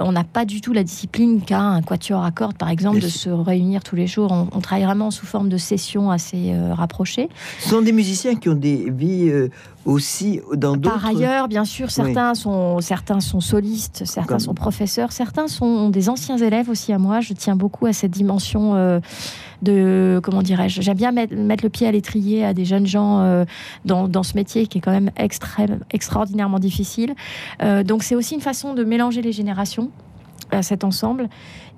On 0.00 0.12
n'a 0.12 0.24
pas 0.24 0.44
du 0.44 0.60
tout 0.60 0.72
la 0.72 0.84
discipline 0.84 1.40
qu'a 1.40 1.60
un 1.60 1.82
quatuor 1.82 2.24
à 2.24 2.30
cordes, 2.30 2.56
par 2.56 2.68
exemple, 2.68 3.00
de 3.00 3.08
se 3.12 3.30
réunir 3.30 3.82
tous 3.82 3.96
les 3.96 4.06
jours. 4.06 4.32
On, 4.32 4.60
travaille 4.60 4.84
vraiment 4.84 5.10
sous 5.10 5.26
forme 5.26 5.48
de 5.48 5.56
sessions 5.56 6.10
assez 6.10 6.52
euh, 6.52 6.74
rapprochées. 6.74 7.28
Ce 7.60 7.70
sont 7.70 7.82
des 7.82 7.92
musiciens 7.92 8.34
qui 8.34 8.48
ont 8.48 8.54
des 8.54 8.90
vies 8.90 9.28
euh, 9.28 9.48
aussi 9.84 10.40
dans 10.54 10.76
d'autres. 10.76 11.00
Par 11.00 11.06
ailleurs, 11.06 11.48
bien 11.48 11.64
sûr, 11.64 11.90
certains 11.90 12.34
sont 12.34 12.80
certains 12.80 13.20
sont 13.20 13.40
solistes, 13.40 14.02
certains 14.04 14.38
sont 14.38 14.54
professeurs, 14.54 15.12
certains 15.12 15.48
sont 15.48 15.90
des 15.90 16.08
anciens 16.08 16.38
élèves 16.38 16.68
aussi 16.68 16.92
à 16.92 16.98
moi. 16.98 17.20
Je 17.20 17.34
tiens 17.34 17.56
beaucoup 17.56 17.86
à 17.86 17.92
cette 17.92 18.12
dimension. 18.12 18.74
Euh, 18.74 19.00
de 19.62 20.18
comment 20.24 20.42
dirais-je 20.42 20.82
J'aime 20.82 20.96
bien 20.96 21.12
mettre, 21.12 21.62
le 21.62 21.68
pied 21.68 21.86
à 21.86 21.92
l'étrier 21.92 22.44
à 22.44 22.52
des 22.52 22.64
jeunes 22.64 22.84
gens 22.84 23.44
dans, 23.84 24.08
dans, 24.08 24.24
ce 24.24 24.34
métier 24.34 24.66
qui 24.66 24.78
est 24.78 24.80
quand 24.80 24.90
même 24.90 25.12
extrême, 25.16 25.78
extraordinairement 25.92 26.58
difficile. 26.58 27.14
donc 27.84 28.02
c'est 28.02 28.16
aussi 28.16 28.34
une 28.34 28.40
façon 28.40 28.74
de 28.74 28.82
mélanger 28.82 29.22
les 29.22 29.30
générations 29.30 29.92
cet 30.60 30.84
ensemble 30.84 31.28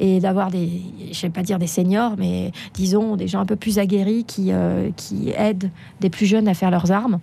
et 0.00 0.20
d'avoir 0.20 0.50
des, 0.50 0.82
je 1.12 1.22
vais 1.22 1.30
pas 1.30 1.42
dire 1.42 1.58
des 1.58 1.66
seniors, 1.66 2.14
mais 2.18 2.50
disons 2.72 3.16
des 3.16 3.28
gens 3.28 3.40
un 3.40 3.46
peu 3.46 3.56
plus 3.56 3.78
aguerris 3.78 4.24
qui, 4.24 4.48
euh, 4.50 4.90
qui 4.96 5.30
aident 5.37 5.70
des 6.00 6.10
plus 6.10 6.26
jeunes 6.26 6.48
à 6.48 6.54
faire 6.54 6.70
leurs 6.70 6.90
armes. 6.90 7.20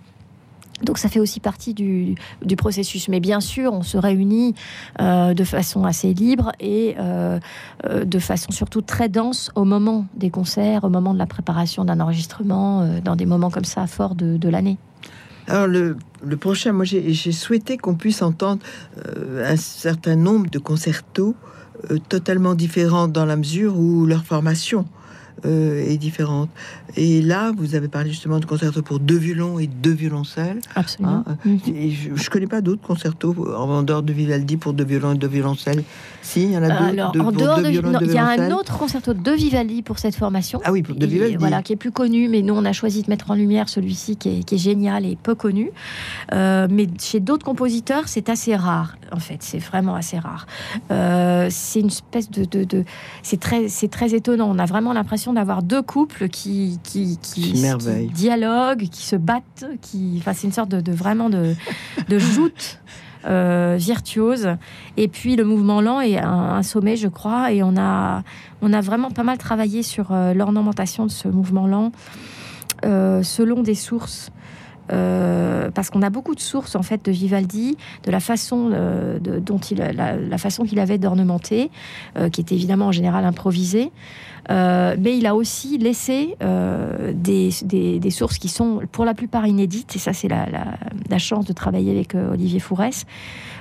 Donc 0.82 0.98
ça 0.98 1.08
fait 1.08 1.20
aussi 1.20 1.38
partie 1.38 1.74
du, 1.74 2.16
du 2.44 2.56
processus. 2.56 3.08
Mais 3.08 3.20
bien 3.20 3.40
sûr, 3.40 3.72
on 3.72 3.82
se 3.82 3.96
réunit 3.96 4.54
euh, 5.00 5.32
de 5.32 5.44
façon 5.44 5.84
assez 5.84 6.12
libre 6.12 6.50
et 6.58 6.96
euh, 6.98 7.38
de 8.04 8.18
façon 8.18 8.50
surtout 8.50 8.80
très 8.80 9.08
dense 9.08 9.52
au 9.54 9.64
moment 9.64 10.06
des 10.16 10.30
concerts, 10.30 10.82
au 10.82 10.88
moment 10.88 11.14
de 11.14 11.18
la 11.18 11.26
préparation 11.26 11.84
d'un 11.84 12.00
enregistrement, 12.00 12.84
dans 13.04 13.14
des 13.14 13.26
moments 13.26 13.50
comme 13.50 13.64
ça 13.64 13.86
forts 13.86 14.16
de 14.16 14.48
l'année. 14.48 14.76
Alors 15.48 15.66
le, 15.66 15.96
prochain, 16.38 16.72
moi 16.72 16.84
j'ai 16.84 17.32
souhaité 17.32 17.76
qu'on 17.76 17.94
puisse 17.94 18.22
entendre 18.22 18.62
un 19.44 19.56
certain 19.56 20.16
nombre 20.16 20.48
de 20.48 20.58
concertos 20.58 21.34
euh, 21.90 21.98
totalement 22.08 22.54
différentes 22.54 23.12
dans 23.12 23.24
la 23.24 23.36
mesure 23.36 23.76
où 23.78 24.06
leur 24.06 24.24
formation 24.24 24.86
euh, 25.44 25.84
est 25.84 25.96
différente. 25.96 26.50
Et 26.96 27.22
là, 27.22 27.52
vous 27.56 27.74
avez 27.74 27.88
parlé 27.88 28.10
justement 28.10 28.38
de 28.38 28.44
concerto 28.44 28.82
pour 28.82 28.98
deux 28.98 29.16
violons 29.16 29.58
et 29.58 29.66
deux 29.66 29.92
violoncelles. 29.92 30.60
Absolument. 30.74 31.24
Hein, 31.26 31.36
mhm. 31.44 31.58
je 31.66 32.10
ne 32.10 32.30
connais 32.30 32.46
pas 32.46 32.60
d'autres 32.60 32.82
concertos 32.82 33.34
en 33.54 33.66
vendeur 33.66 34.02
de 34.02 34.12
Vivaldi 34.12 34.56
pour 34.56 34.72
deux 34.72 34.84
violons 34.84 35.12
et 35.12 35.18
deux 35.18 35.28
violoncelles. 35.28 35.84
Si, 36.20 36.44
il 36.44 36.52
y 36.52 36.56
en 36.56 36.62
a 36.62 36.68
deux. 36.68 36.84
Alors, 36.84 37.10
en 37.18 37.32
dehors 37.32 37.60
de, 37.60 37.70
il 38.04 38.12
y 38.12 38.18
a 38.18 38.28
un 38.28 38.50
autre 38.52 38.78
concerto 38.78 39.14
de 39.14 39.30
Vivaldi 39.32 39.82
pour 39.82 39.98
cette 39.98 40.14
formation. 40.14 40.60
Ah 40.64 40.72
oui, 40.72 40.82
pour 40.82 40.94
de 40.94 41.06
Vivaldi. 41.06 41.36
Voilà, 41.36 41.62
qui 41.62 41.72
est 41.72 41.76
plus 41.76 41.92
connu, 41.92 42.28
mais 42.28 42.42
nous 42.42 42.54
on 42.54 42.64
a 42.64 42.72
choisi 42.72 43.02
de 43.02 43.10
mettre 43.10 43.30
en 43.30 43.34
lumière 43.34 43.68
celui-ci 43.68 44.16
qui 44.16 44.28
est, 44.28 44.56
génial 44.56 45.06
et 45.06 45.16
peu 45.20 45.34
connu. 45.34 45.70
Euh, 46.32 46.68
mais 46.70 46.86
chez 47.00 47.20
d'autres 47.20 47.44
compositeurs, 47.44 48.04
c'est 48.06 48.28
assez 48.28 48.54
rare. 48.54 48.96
En 49.10 49.18
fait, 49.18 49.38
c'est 49.40 49.58
vraiment 49.58 49.94
assez 49.94 50.18
rare. 50.18 50.46
Euh, 50.90 51.48
c'est 51.50 51.80
une 51.80 51.88
espèce 51.88 52.30
de, 52.30 52.44
de, 52.44 52.64
de 52.64 52.84
c'est 53.22 53.40
très, 53.40 53.68
c'est 53.68 53.88
très 53.88 54.14
étonnant. 54.14 54.48
On 54.50 54.58
a 54.58 54.66
vraiment 54.66 54.92
l'impression 54.92 55.31
d'avoir 55.32 55.62
deux 55.62 55.82
couples 55.82 56.28
qui 56.28 56.78
qui, 56.82 57.18
qui, 57.20 57.52
qui 57.52 58.10
dialoguent, 58.12 58.88
qui 58.88 59.02
se 59.02 59.16
battent, 59.16 59.66
qui, 59.80 60.16
enfin, 60.18 60.32
c'est 60.32 60.46
une 60.46 60.52
sorte 60.52 60.70
de, 60.70 60.80
de 60.80 60.92
vraiment 60.92 61.30
de, 61.30 61.54
de 62.08 62.18
joute. 62.18 62.80
Euh, 63.24 63.76
virtuose. 63.78 64.56
Et 64.96 65.06
puis 65.06 65.36
le 65.36 65.44
mouvement 65.44 65.80
lent 65.80 66.00
est 66.00 66.18
un, 66.18 66.62
sommet, 66.64 66.96
je 66.96 67.06
crois. 67.06 67.52
Et 67.52 67.62
on 67.62 67.76
a, 67.76 68.22
on 68.62 68.72
a 68.72 68.80
vraiment 68.80 69.10
pas 69.12 69.22
mal 69.22 69.38
travaillé 69.38 69.84
sur 69.84 70.08
euh, 70.10 70.34
l'ornementation 70.34 71.06
de 71.06 71.10
ce 71.10 71.28
mouvement 71.28 71.68
lent 71.68 71.92
euh, 72.84 73.22
selon 73.22 73.62
des 73.62 73.76
sources. 73.76 74.30
parce 74.88 75.88
qu'on 75.90 76.02
a 76.02 76.10
beaucoup 76.10 76.34
de 76.34 76.40
sources 76.40 76.74
en 76.74 76.82
fait 76.82 77.04
de 77.04 77.12
Vivaldi, 77.12 77.76
de 78.04 78.10
la 78.10 78.20
façon 78.20 78.68
de, 78.68 79.38
dont 79.38 79.58
il, 79.58 79.78
la, 79.78 80.16
la 80.16 80.38
façon 80.38 80.64
qu'il 80.64 80.80
avait 80.80 80.98
d'ornementer, 80.98 81.70
qui 82.32 82.40
est 82.40 82.52
évidemment 82.52 82.88
en 82.88 82.92
général 82.92 83.24
improvisée. 83.24 83.90
Euh, 84.50 84.96
mais 84.98 85.16
il 85.16 85.26
a 85.26 85.34
aussi 85.34 85.78
laissé 85.78 86.36
euh, 86.42 87.12
des, 87.14 87.50
des, 87.62 88.10
sources 88.10 88.38
qui 88.38 88.48
sont 88.48 88.80
pour 88.90 89.04
la 89.04 89.14
plupart 89.14 89.46
inédites, 89.46 89.94
et 89.94 89.98
ça 89.98 90.12
c'est 90.12 90.28
la, 90.28 90.46
la, 91.08 91.18
chance 91.18 91.44
de 91.44 91.52
travailler 91.52 91.92
avec 91.92 92.14
euh, 92.14 92.32
Olivier 92.32 92.58
Fourès, 92.58 93.06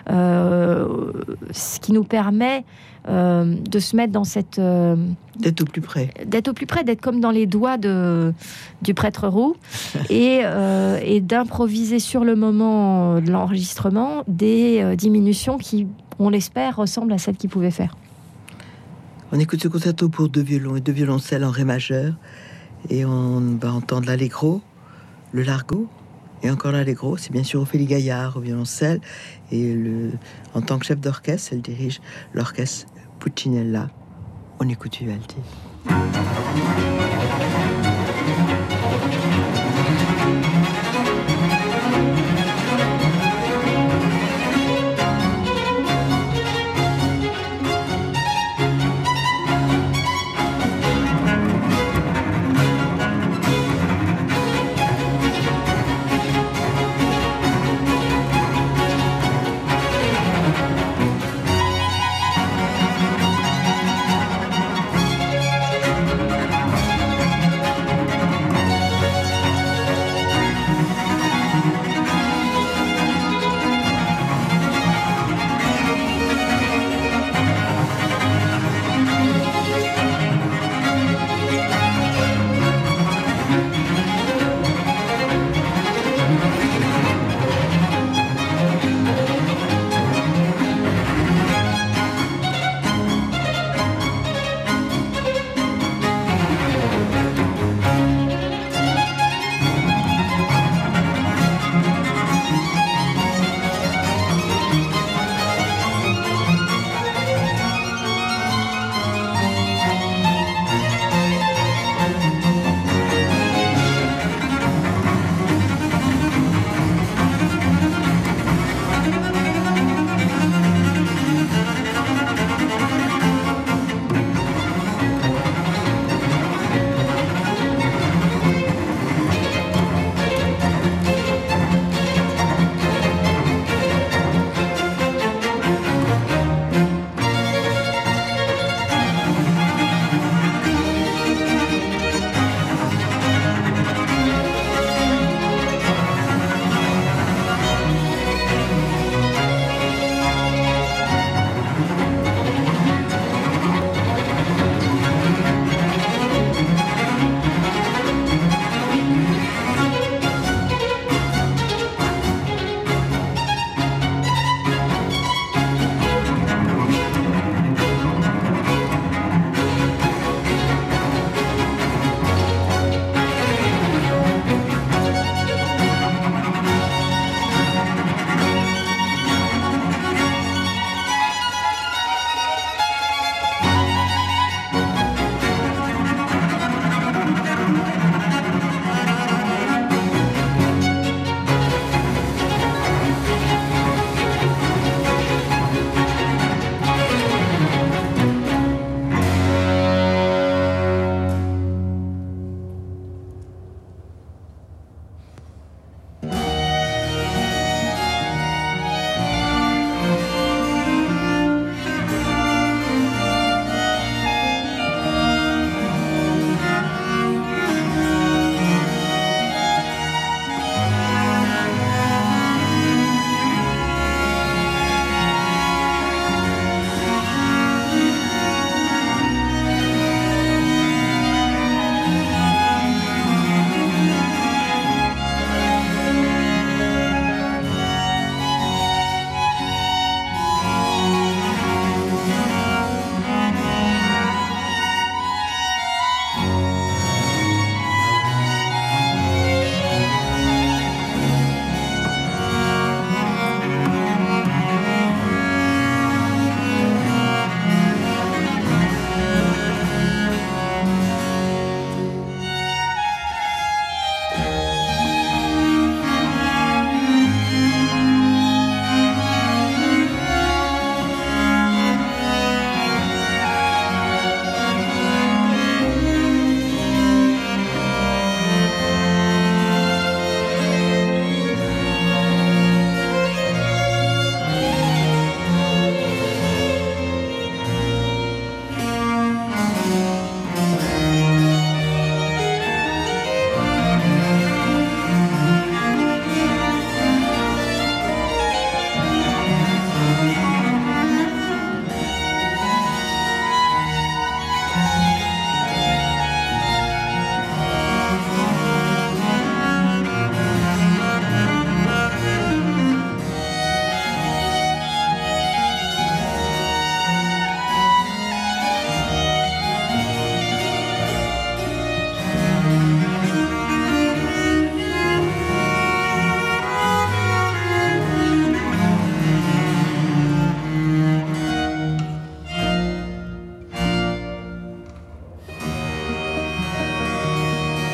ce 0.07 1.79
qui 1.79 1.93
nous 1.93 2.03
permet 2.03 2.63
de 3.07 3.79
se 3.79 3.95
mettre 3.95 4.11
dans 4.11 4.23
cette... 4.23 4.59
d'être 5.39 5.61
au 5.61 5.65
plus 5.65 5.81
près. 5.81 6.09
D'être 6.25 6.49
au 6.49 6.53
plus 6.53 6.65
près, 6.65 6.83
d'être 6.83 7.01
comme 7.01 7.19
dans 7.19 7.31
les 7.31 7.45
doigts 7.45 7.77
de, 7.77 8.33
du 8.81 8.93
prêtre 8.93 9.27
roux, 9.27 9.55
et, 10.09 10.41
et 11.03 11.21
d'improviser 11.21 11.99
sur 11.99 12.23
le 12.23 12.35
moment 12.35 13.19
de 13.21 13.31
l'enregistrement 13.31 14.23
des 14.27 14.95
diminutions 14.95 15.57
qui, 15.57 15.87
on 16.19 16.29
l'espère, 16.29 16.75
ressemblent 16.77 17.13
à 17.13 17.17
celles 17.17 17.37
qu'il 17.37 17.49
pouvait 17.49 17.71
faire. 17.71 17.95
On 19.33 19.39
écoute 19.39 19.63
ce 19.63 19.69
concerto 19.69 20.09
pour 20.09 20.27
deux 20.27 20.41
violons 20.41 20.75
et 20.75 20.81
deux 20.81 20.91
violoncelles 20.91 21.45
en 21.45 21.51
ré 21.51 21.63
majeur. 21.63 22.15
Et 22.89 23.05
on 23.05 23.57
va 23.61 23.71
entendre 23.71 24.07
l'allegro, 24.07 24.61
le 25.31 25.43
largo, 25.43 25.87
et 26.43 26.51
encore 26.51 26.73
l'allegro. 26.73 27.15
C'est 27.15 27.31
bien 27.31 27.43
sûr 27.43 27.61
Ophélie 27.61 27.85
Gaillard 27.85 28.35
au 28.35 28.41
violoncelle. 28.41 28.99
Et 29.49 29.73
en 30.53 30.61
tant 30.61 30.79
que 30.79 30.85
chef 30.85 30.99
d'orchestre, 30.99 31.53
elle 31.53 31.61
dirige 31.61 32.01
l'orchestre 32.33 32.87
Puccinella. 33.19 33.89
On 34.59 34.67
écoute 34.67 34.97
Vivaldi. 34.97 35.37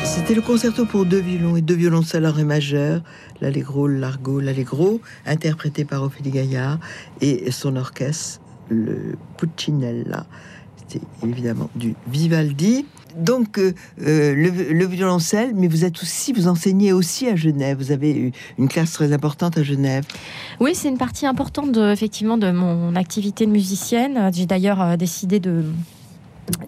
C'était 0.08 0.34
le 0.34 0.40
concerto 0.40 0.84
pour 0.84 1.04
deux 1.04 1.20
violons 1.20 1.56
et 1.56 1.60
deux 1.60 1.74
violoncelles 1.74 2.26
en 2.26 2.32
ré 2.32 2.44
majeur, 2.44 3.02
l'allegro, 3.40 3.86
le 3.86 3.98
largo, 3.98 4.40
l'allegro, 4.40 5.00
interprété 5.26 5.84
par 5.84 6.02
Ophélie 6.02 6.30
Gaillard 6.30 6.78
et 7.20 7.50
son 7.50 7.76
orchestre, 7.76 8.40
le 8.68 9.16
Puccinella. 9.36 10.26
C'était 10.76 11.04
évidemment 11.22 11.70
du 11.76 11.94
Vivaldi. 12.08 12.86
Donc 13.16 13.58
euh, 13.58 13.72
euh, 14.02 14.34
le, 14.34 14.72
le 14.72 14.86
violoncelle, 14.86 15.52
mais 15.54 15.68
vous 15.68 15.84
êtes 15.84 16.02
aussi, 16.02 16.32
vous 16.32 16.48
enseignez 16.48 16.92
aussi 16.92 17.26
à 17.28 17.36
Genève. 17.36 17.78
Vous 17.78 17.92
avez 17.92 18.32
une 18.58 18.68
classe 18.68 18.92
très 18.92 19.12
importante 19.12 19.58
à 19.58 19.62
Genève. 19.62 20.04
Oui, 20.60 20.74
c'est 20.74 20.88
une 20.88 20.98
partie 20.98 21.26
importante 21.26 21.72
de, 21.72 21.92
effectivement 21.92 22.38
de 22.38 22.50
mon 22.50 22.96
activité 22.96 23.46
de 23.46 23.50
musicienne. 23.50 24.30
J'ai 24.32 24.46
d'ailleurs 24.46 24.80
euh, 24.80 24.96
décidé 24.96 25.40
de 25.40 25.64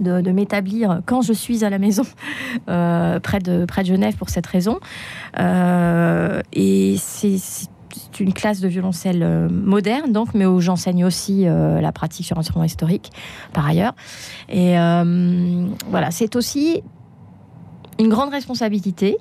de, 0.01 0.31
m'établir 0.31 1.01
quand 1.07 1.23
je 1.23 1.33
suis 1.33 1.65
à 1.65 1.71
la 1.71 1.79
maison 1.79 2.05
euh, 2.69 3.21
près, 3.21 3.39
de, 3.39 3.65
près 3.65 3.83
de 3.83 3.89
Genève 3.89 4.17
pour 4.17 4.31
cette 4.31 4.47
raison. 4.47 4.79
Euh, 5.39 6.41
et 6.53 6.97
c'est 6.99 7.39
une 8.21 8.33
classe 8.33 8.61
de 8.61 8.69
violoncelle 8.69 9.23
euh, 9.23 9.49
moderne, 9.49 10.13
donc, 10.13 10.35
mais 10.35 10.47
où 10.47 10.61
j'enseigne 10.61 11.05
aussi 11.05 11.45
la 11.45 11.93
pratique 11.93 12.27
sur 12.27 12.39
instrument 12.39 12.65
historique, 12.65 13.11
par 13.53 13.67
ailleurs. 13.67 13.95
Et 14.49 14.75
voilà, 15.89 16.11
c'est 16.11 16.37
aussi 16.37 16.83
une 18.01 18.09
grande 18.09 18.31
responsabilité, 18.31 19.19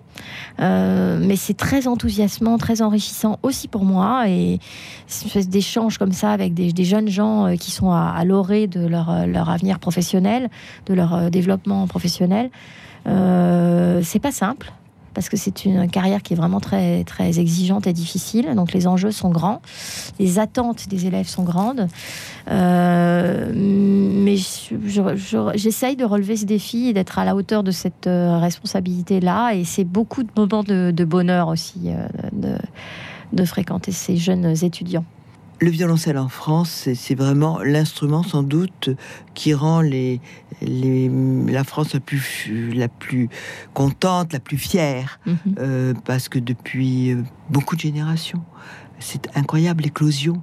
euh, 0.60 1.20
mais 1.22 1.36
c'est 1.36 1.56
très 1.56 1.88
enthousiasmant, 1.88 2.58
très 2.58 2.82
enrichissant 2.82 3.38
aussi 3.44 3.68
pour 3.68 3.84
moi. 3.84 4.28
Et 4.28 4.60
c'est 5.08 5.34
une 5.36 5.42
espèce 5.42 5.98
comme 5.98 6.12
ça 6.12 6.32
avec 6.32 6.54
des, 6.54 6.86
jeunes 6.86 7.10
gens 7.10 7.48
euh, 7.48 7.56
qui 7.56 7.72
sont 7.72 7.92
à, 7.92 8.24
l'orée 8.26 8.68
de 8.68 8.86
leur, 8.86 9.10
euh, 9.10 9.26
leur 9.26 9.50
avenir 9.50 9.80
professionnel, 9.80 10.50
de 10.86 10.94
leur 10.94 11.30
développement 11.30 11.88
professionnel. 11.88 12.50
C'est 13.06 14.20
pas 14.20 14.32
simple 14.32 14.72
parce 15.14 15.30
que 15.30 15.38
c'est 15.38 15.66
une 15.66 15.90
carrière 15.90 16.22
qui 16.22 16.34
est 16.34 16.36
vraiment 16.36 16.60
très 16.60 17.04
très 17.04 17.40
exigeante 17.40 17.88
et 17.88 17.94
difficile. 17.94 18.54
Donc 18.56 18.74
les 18.74 18.88
enjeux 18.88 19.12
sont 19.12 19.30
grands, 19.30 19.62
les 20.20 20.40
attentes 20.40 20.88
des 20.90 21.06
élèves 21.06 21.28
sont 21.28 21.44
grandes. 21.44 21.88
Euh, 22.50 23.52
mais 23.56 24.38
je- 24.38 24.76
je- 24.86 25.16
je- 25.16 25.52
j'essaye 25.56 25.96
de 25.96 26.06
relever 26.06 26.36
ce 26.38 26.46
défi 26.46 26.88
et 26.88 26.94
d'être 26.94 27.20
à 27.20 27.26
la 27.26 27.36
hauteur 27.36 27.64
de 27.64 27.72
cette 27.72 28.08
euh, 28.08 28.38
responsabilité-là. 28.40 29.54
Et 29.56 29.64
c'est 29.66 29.84
beaucoup 29.84 30.24
de 30.24 30.30
moments 30.36 30.64
de, 30.64 30.92
bonheur 31.06 31.48
aussi 31.48 31.88
euh, 31.88 32.58
de 33.34 33.46
fréquenter 33.46 33.92
ces 33.92 34.18
jeunes 34.18 34.54
étudiants. 34.64 35.06
Le 35.62 35.70
violoncelle 35.70 36.18
en 36.18 36.30
France, 36.30 36.88
c'est- 36.96 37.16
vraiment 37.16 37.60
l'instrument 37.62 38.24
sans 38.24 38.44
doute 38.44 38.90
qui 39.34 39.54
rend 39.54 39.82
les, 39.82 40.22
les- 40.62 41.12
la 41.48 41.64
France 41.66 41.94
la 41.94 42.00
plus, 42.00 42.72
la 42.74 42.88
plus 42.88 43.28
contente, 43.74 44.32
la 44.32 44.40
plus 44.40 44.58
fière, 44.58 45.20
Mhm. 45.26 45.36
euh, 45.60 45.94
parce 46.06 46.30
que 46.30 46.40
depuis 46.40 47.12
euh, 47.12 47.24
beaucoup 47.50 47.76
de 47.76 47.82
générations, 47.82 48.42
c'est 49.00 49.28
incroyable 49.36 49.84
l'éclosion 49.84 50.42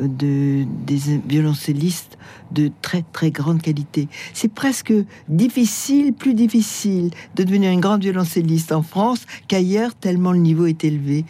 de, 0.00 0.64
des 0.86 0.98
violoncellistes 1.28 2.18
de 2.52 2.70
très 2.82 3.02
très 3.12 3.30
grande 3.30 3.60
qualité. 3.62 4.08
C'est 4.32 4.52
presque 4.52 4.92
difficile, 5.28 6.12
plus 6.12 6.34
difficile 6.34 7.10
de 7.34 7.42
devenir 7.42 7.70
une 7.72 7.80
grande 7.80 8.02
violoncelliste 8.02 8.72
en 8.72 8.82
France 8.82 9.26
qu'ailleurs, 9.48 9.94
tellement 9.94 10.32
le 10.32 10.38
niveau 10.38 10.66
est 10.66 10.84
élevé. 10.84 11.24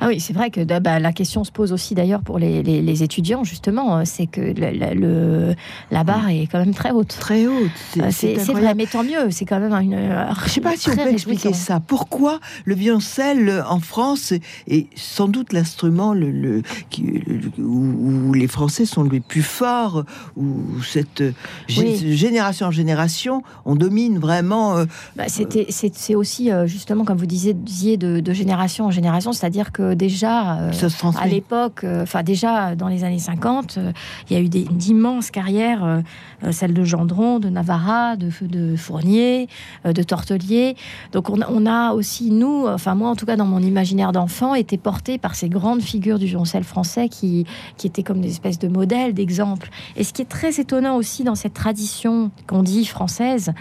Ah 0.00 0.08
oui, 0.08 0.20
c'est 0.20 0.32
vrai 0.32 0.50
que 0.50 0.62
bah, 0.64 0.80
bah, 0.80 0.98
la 0.98 1.12
question 1.12 1.44
se 1.44 1.50
pose 1.52 1.72
aussi 1.72 1.94
d'ailleurs 1.94 2.22
pour 2.22 2.38
les, 2.38 2.62
les- 2.62 2.82
les 2.82 3.02
étudiants, 3.02 3.44
justement. 3.44 3.98
euh, 3.98 4.02
C'est 4.04 4.26
que 4.26 4.40
le- 4.40 5.54
la 5.90 6.04
barre 6.04 6.28
est 6.28 6.46
quand 6.50 6.58
même 6.58 6.74
très 6.74 6.90
haute. 6.90 7.16
Très 7.18 7.46
haute. 7.46 7.70
Euh, 7.98 8.08
C'est 8.10 8.38
c'est 8.38 8.52
vrai, 8.52 8.74
mais 8.74 8.86
tant 8.86 9.02
mieux. 9.04 9.30
C'est 9.30 9.44
quand 9.44 9.60
même 9.60 9.72
une. 9.72 9.98
Je 10.44 10.50
sais 10.50 10.60
pas 10.60 10.76
si 10.76 10.90
on 10.90 10.96
peut 10.96 11.08
expliquer 11.10 11.52
ça. 11.52 11.80
Pourquoi 11.80 12.40
le 12.64 12.74
violoncelle 12.74 13.48
euh, 13.48 13.62
en 13.66 13.80
France 13.80 14.32
est 14.68 14.86
sans 14.96 15.28
doute 15.28 15.52
l'instrument 15.52 16.12
le, 16.14 16.30
le- 16.30 16.62
qui- 16.90 17.02
le- 17.26 17.62
où, 17.62 17.89
où 17.94 18.32
les 18.34 18.46
Français 18.48 18.84
sont 18.86 19.02
les 19.04 19.20
plus 19.20 19.42
forts, 19.42 20.04
où 20.36 20.80
cette 20.82 21.20
euh, 21.20 21.32
Oui. 21.78 22.16
génération 22.16 22.66
en 22.66 22.70
génération, 22.70 23.42
on 23.64 23.76
domine 23.76 24.18
vraiment. 24.18 24.76
euh, 24.76 24.84
Bah, 25.16 25.24
c'était, 25.28 25.66
c'est, 25.70 25.94
c'est 25.94 26.14
aussi 26.14 26.50
euh, 26.50 26.66
justement 26.66 27.04
comme 27.04 27.18
vous 27.18 27.26
disiez, 27.26 27.54
de, 27.96 28.20
de 28.20 28.32
génération 28.32 28.86
en 28.86 28.90
génération, 28.90 29.32
c'est-à-dire 29.32 29.72
que 29.72 29.94
déjà 29.94 30.58
euh, 30.60 30.72
à 31.18 31.26
l'époque, 31.26 31.84
euh, 31.84 32.02
enfin 32.02 32.22
déjà 32.22 32.74
dans 32.76 32.88
les 32.88 33.04
années 33.04 33.18
50, 33.18 33.78
euh, 33.78 33.92
il 34.28 34.36
y 34.36 34.40
a 34.40 34.42
eu 34.42 34.48
d'immenses 34.48 35.30
carrières, 35.30 35.84
euh, 35.84 36.00
euh, 36.44 36.52
celle 36.52 36.74
de 36.74 36.84
Gendron, 36.84 37.38
de 37.38 37.48
Navarra, 37.48 38.16
de, 38.16 38.30
de 38.46 38.76
Fournier, 38.76 39.48
euh, 39.86 39.92
de 39.92 40.02
Tortelier. 40.02 40.76
Donc 41.12 41.30
on, 41.30 41.40
a- 41.40 41.48
on 41.50 41.66
a 41.66 41.92
aussi 41.92 42.30
nous, 42.30 42.66
enfin 42.66 42.94
moi 42.94 43.08
en 43.10 43.16
tout 43.16 43.26
cas 43.26 43.36
dans 43.36 43.46
mon 43.46 43.60
imaginaire 43.60 44.12
d'enfant, 44.12 44.54
été 44.54 44.76
porté 44.78 45.18
par 45.18 45.34
ces 45.34 45.48
grandes 45.48 45.82
figures 45.82 46.18
du 46.18 46.26
violoncelle 46.26 46.64
français 46.64 47.08
qui 47.08 47.46
qui 47.80 47.86
étaient 47.86 48.02
comme 48.02 48.20
des 48.20 48.28
espèces 48.30 48.58
de 48.58 48.68
modèles, 48.68 49.14
d'exemples. 49.14 49.70
Et 49.96 50.04
ce 50.04 50.12
qui 50.12 50.20
est 50.20 50.28
très 50.38 50.60
étonnant 50.60 50.96
aussi 50.96 51.24
dans 51.24 51.34
cette 51.34 51.54
tradition 51.54 52.30
qu'on 52.46 52.62
dit 52.62 52.84
française, 52.84 53.52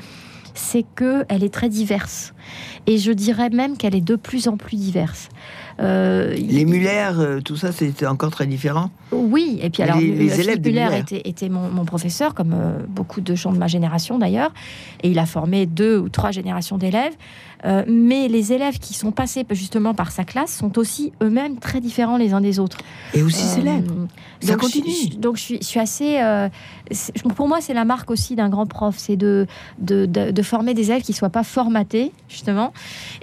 c'est 0.55 0.83
que 0.95 1.23
elle 1.29 1.43
est 1.45 1.53
très 1.53 1.69
diverse. 1.69 2.33
Et 2.85 2.97
je 2.97 3.13
dirais 3.13 3.49
même 3.49 3.77
qu'elle 3.77 3.95
est 3.95 4.01
de 4.01 4.17
plus 4.17 4.49
en 4.49 4.57
plus 4.57 4.75
diverse. 4.75 5.29
Euh, 5.79 6.33
Les 6.35 6.65
Muller, 6.65 7.11
euh, 7.17 7.39
tout 7.39 7.55
ça, 7.55 7.71
c'était 7.71 8.05
encore 8.07 8.31
très 8.31 8.45
différent. 8.45 8.89
oui, 9.13 9.57
et 9.61 9.69
puis 9.69 9.83
alors, 9.83 9.97
Les- 9.99 10.07
le- 10.11 10.17
les 10.17 10.25
le 10.27 10.39
élèves 10.41 10.59
Muller 10.65 10.83
Muller. 10.85 10.99
était, 10.99 11.21
était 11.23 11.47
mon, 11.47 11.69
mon 11.69 11.85
professeur, 11.85 12.33
comme 12.33 12.51
euh, 12.53 12.79
beaucoup 12.89 13.21
de 13.21 13.35
gens 13.35 13.53
de 13.53 13.57
ma 13.57 13.67
génération 13.67 14.17
d'ailleurs, 14.19 14.51
et 15.01 15.09
il 15.11 15.19
a 15.19 15.25
formé 15.25 15.65
deux 15.65 15.97
ou 15.97 16.09
trois 16.09 16.31
générations 16.31 16.77
d'élèves. 16.77 17.13
Euh, 17.65 17.83
mais 17.87 18.27
les 18.29 18.53
élèves 18.53 18.79
qui 18.79 18.93
sont 18.93 19.11
passés 19.11 19.45
justement 19.51 19.93
par 19.93 20.11
sa 20.11 20.23
classe 20.23 20.53
sont 20.55 20.77
aussi 20.77 21.11
eux-mêmes 21.21 21.57
très 21.57 21.81
différents 21.81 22.15
les 22.17 22.31
uns 22.33 22.39
des 22.41 22.57
autres. 22.59 22.77
Et 23.13 23.21
aussi 23.21 23.43
Euh, 23.43 23.55
célèbre. 23.55 23.93
Ça 24.41 24.53
donc, 24.53 24.61
continue. 24.61 24.93
je- 25.11 25.17
donc 25.17 25.35
je 25.35 25.41
suis, 25.41 25.57
je 25.59 25.65
suis 25.65 25.79
assez. 25.79 26.19
euh, 26.21 26.47
pour 27.35 27.47
moi, 27.49 27.59
c'est 27.59 27.73
la 27.73 27.83
marque 27.85 28.09
aussi 28.11 28.35
d'un 28.37 28.47
grand 28.49 28.65
prof, 28.65 28.95
c'est 28.97 29.17
de, 29.17 29.45
de, 29.79 30.05
de- 30.05 30.31
de 30.31 30.41
former 30.41 30.73
des 30.73 30.89
élèves 30.89 31.01
qui 31.03 31.11
soient 31.13 31.29
pas 31.29 31.43
formatés 31.43 32.13
justement 32.29 32.71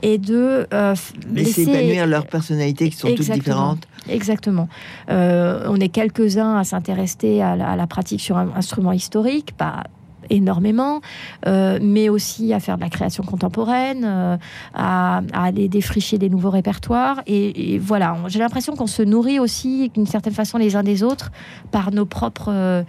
et 0.03 0.19
de 0.19 0.67
euh, 0.73 0.95
Laisser 1.33 1.63
épanouir 1.63 2.07
leurs 2.07 2.27
personnalités 2.27 2.91
qui 2.91 2.97
sont 2.97 3.09
toutes 3.15 3.31
différentes. 3.31 3.89
Exactement. 4.09 4.69
Euh, 5.09 5.65
on 5.69 5.77
est 5.81 5.89
quelques-uns 5.89 6.57
à 6.57 6.65
s'intéresser 6.65 7.41
à, 7.41 7.57
la- 7.57 7.71
à 7.71 7.77
la 7.77 7.87
pratique 7.87 8.21
sur 8.21 8.37
un 8.37 8.51
instrument 8.55 8.93
historique, 8.93 9.57
pas 9.57 9.85
énormément, 10.31 11.01
euh, 11.47 11.79
mais 11.83 12.09
aussi 12.09 12.53
à 12.53 12.61
faire 12.61 12.77
de 12.77 12.83
la 12.83 12.91
création 12.91 13.25
contemporaine, 13.25 14.05
euh, 14.05 14.37
à, 14.75 15.23
aller 15.33 15.69
défricher 15.69 16.19
des 16.19 16.29
nouveaux 16.29 16.51
répertoires. 16.51 17.23
Et, 17.27 17.79
voilà, 17.79 18.17
j'ai 18.29 18.39
l'impression 18.39 18.77
qu'on 18.77 18.87
se 18.87 19.03
nourrit 19.03 19.39
aussi 19.39 19.91
d'une 19.91 20.07
certaine 20.07 20.33
façon 20.35 20.59
les 20.59 20.77
uns 20.77 20.83
des 20.83 21.03
autres 21.03 21.31
par 21.71 21.93
nos 21.93 22.07
propres, 22.07 22.51
euh, 22.51 22.85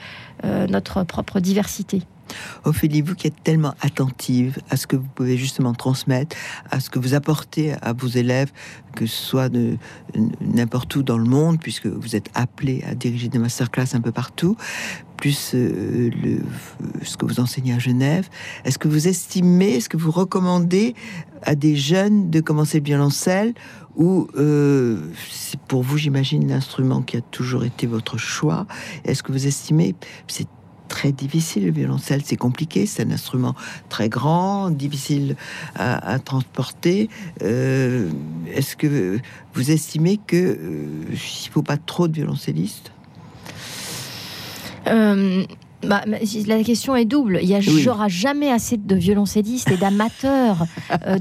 notre 0.68 1.04
propre 1.04 1.40
diversité. 1.40 2.02
Ophélie, 2.64 3.02
vous 3.02 3.16
qui 3.16 3.28
êtes 3.28 3.44
tellement 3.44 3.74
attentive 3.82 4.60
à 4.70 4.78
ce 4.78 4.88
que 4.88 4.96
vous 4.96 5.08
pouvez 5.16 5.38
justement 5.38 5.74
transmettre, 5.74 6.36
à 6.72 6.80
ce 6.80 6.90
que 6.90 7.00
vous 7.00 7.14
apportez 7.14 7.74
à 7.82 7.94
vos 7.94 8.08
élèves, 8.08 8.52
que 8.96 9.06
ce 9.06 9.24
soit 9.24 9.50
de 9.50 9.78
n'importe 10.42 10.96
où 10.96 11.04
dans 11.04 11.18
le 11.18 11.26
monde, 11.26 11.60
puisque 11.60 11.88
vous 11.88 12.16
êtes 12.16 12.30
appelé 12.34 12.84
à 12.90 12.96
diriger 12.96 13.30
des 13.30 13.40
masterclass 13.40 13.94
un 13.94 14.02
peu 14.02 14.12
partout, 14.12 14.58
plus 15.18 15.52
euh, 15.56 16.10
ce 17.04 17.18
que 17.18 17.26
vous 17.26 17.40
enseignez 17.40 17.74
à 17.74 17.80
Genève, 17.80 18.30
est-ce 18.66 18.78
que 18.78 18.88
vous 18.88 19.08
estimez, 19.08 19.76
est-ce 19.76 19.90
que 19.90 19.98
vous 19.98 20.12
recommandez 20.12 20.96
à 21.44 21.56
des 21.56 21.76
jeunes 21.76 22.30
de 22.30 22.40
commencer 22.40 22.80
le 22.80 22.86
violoncelle 22.86 23.54
ou 23.96 24.28
euh, 24.38 25.00
c'est 25.32 25.60
pour 25.60 25.82
vous, 25.82 25.98
j'imagine, 25.98 26.48
l'instrument 26.48 27.02
qui 27.02 27.18
a 27.18 27.22
toujours 27.22 27.66
été 27.66 27.88
votre 27.88 28.18
choix 28.18 28.68
Est-ce 29.06 29.24
que 29.24 29.32
vous 29.32 29.48
estimez, 29.48 29.96
c'est 30.28 30.48
très 30.88 31.12
difficile 31.12 31.66
le 31.66 31.72
violoncelle, 31.72 32.22
c'est 32.24 32.36
compliqué, 32.38 32.86
c'est 32.86 33.04
un 33.04 33.12
instrument 33.12 33.56
très 33.90 34.10
grand, 34.10 34.70
difficile 34.70 35.36
à, 35.76 36.20
transporter. 36.20 37.10
Euh, 37.44 38.10
Est-ce 38.54 38.76
que 38.76 39.20
vous 39.54 39.72
estimez 39.72 40.18
que 40.18 40.36
euh, 40.36 40.86
il 41.12 41.50
faut 41.52 41.62
pas 41.62 41.78
trop 41.78 42.08
de 42.08 42.14
violoncellistes? 42.14 42.92
Euh, 44.88 45.44
bah, 45.84 46.02
la 46.48 46.64
question 46.64 46.96
est 46.96 47.06
double. 47.06 47.40
Il 47.44 47.50
y 47.50 47.54
a, 47.56 47.60
Oui. 47.60 47.82
j'aurai 47.82 48.10
jamais 48.10 48.52
assez 48.52 48.78
de 48.78 48.96
violoncellistes 48.96 49.70
et 49.72 49.78
d'amateurs, 49.78 50.66
euh, 51.06 51.18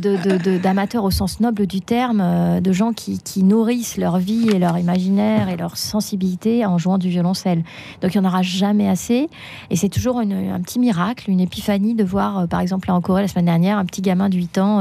d'amateurs 0.59 1.05
au 1.05 1.11
sens 1.11 1.41
noble 1.41 1.67
du 1.67 1.81
terme, 1.81 2.21
euh, 2.23 2.61
de 2.61 2.73
gens 2.73 2.93
qui, 2.93 3.19
qui 3.19 3.43
nourrissent 3.43 3.97
leur 3.99 4.19
vie 4.19 4.49
et 4.51 4.59
leur 4.59 4.79
imaginaire 4.79 5.49
et 5.49 5.57
leur 5.57 5.77
sensibilité 5.77 6.65
en 6.65 6.79
jouant 6.79 6.99
du 6.99 7.09
violoncelle. 7.09 7.65
Donc 8.01 8.15
il 8.15 8.21
n'y 8.21 8.27
en 8.27 8.29
aura 8.31 8.43
jamais 8.43 8.89
assez. 8.89 9.29
Et 9.71 9.77
c'est 9.77 9.89
toujours 9.91 10.21
une- 10.21 10.33
un 10.33 10.61
petit 10.61 10.79
miracle, 10.79 11.31
une 11.31 11.41
épiphanie 11.41 11.95
de 11.95 12.05
voir, 12.05 12.39
euh, 12.39 12.47
par 12.47 12.61
exemple, 12.61 12.89
là 12.89 12.95
en 12.95 13.01
Corée 13.01 13.23
la 13.23 13.29
semaine 13.29 13.47
dernière, 13.47 13.79
un 13.79 13.85
petit 13.85 14.03
gamin 14.03 14.29
de 14.29 14.37
8 14.37 14.59
ans 14.59 14.81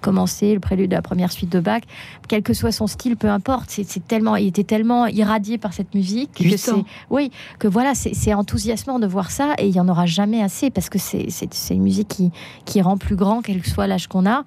commencer 0.00 0.52
le 0.54 0.60
prélude 0.60 0.90
de 0.90 0.96
la 0.96 1.02
première 1.02 1.32
suite 1.32 1.50
de 1.50 1.60
Bach. 1.60 1.82
Quel 2.28 2.42
que 2.42 2.52
soit 2.52 2.72
son 2.72 2.86
style, 2.86 3.16
peu 3.16 3.28
importe. 3.28 3.66
C'est, 3.68 4.06
tellement, 4.06 4.36
il 4.36 4.48
était 4.48 4.64
tellement 4.64 5.06
irradié 5.06 5.56
par 5.58 5.72
cette 5.72 5.94
musique 5.94 6.30
que 6.34 6.56
c'est, 6.56 6.72
ans. 6.72 6.84
oui, 7.10 7.30
que 7.58 7.68
voilà, 7.68 7.94
c'est 7.94 8.34
enthousiasmant 8.34 8.98
de 8.98 9.06
voir 9.06 9.13
ça 9.30 9.54
et 9.58 9.68
il 9.68 9.74
y 9.74 9.80
en 9.80 9.88
aura 9.88 10.06
jamais 10.06 10.42
assez 10.42 10.70
parce 10.70 10.88
que 10.88 10.98
c'est 10.98 11.50
une 11.70 11.82
musique 11.82 12.22
qui 12.64 12.82
rend 12.82 12.96
plus 12.96 13.16
grand, 13.16 13.42
quel 13.42 13.60
que 13.60 13.68
soit 13.68 13.86
l'âge 13.86 14.06
qu'on 14.06 14.26
a. 14.26 14.44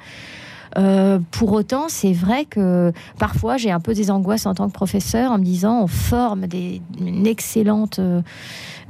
Euh, 0.77 1.19
pour 1.31 1.51
autant, 1.53 1.85
c'est 1.87 2.13
vrai 2.13 2.45
que 2.45 2.91
parfois 3.19 3.57
j'ai 3.57 3.71
un 3.71 3.79
peu 3.79 3.93
des 3.93 4.11
angoisses 4.11 4.45
en 4.45 4.53
tant 4.53 4.67
que 4.67 4.73
professeur 4.73 5.31
en 5.31 5.37
me 5.37 5.43
disant 5.43 5.83
on 5.83 5.87
forme 5.87 6.47
des, 6.47 6.81
une 6.99 7.27
excellente 7.27 7.99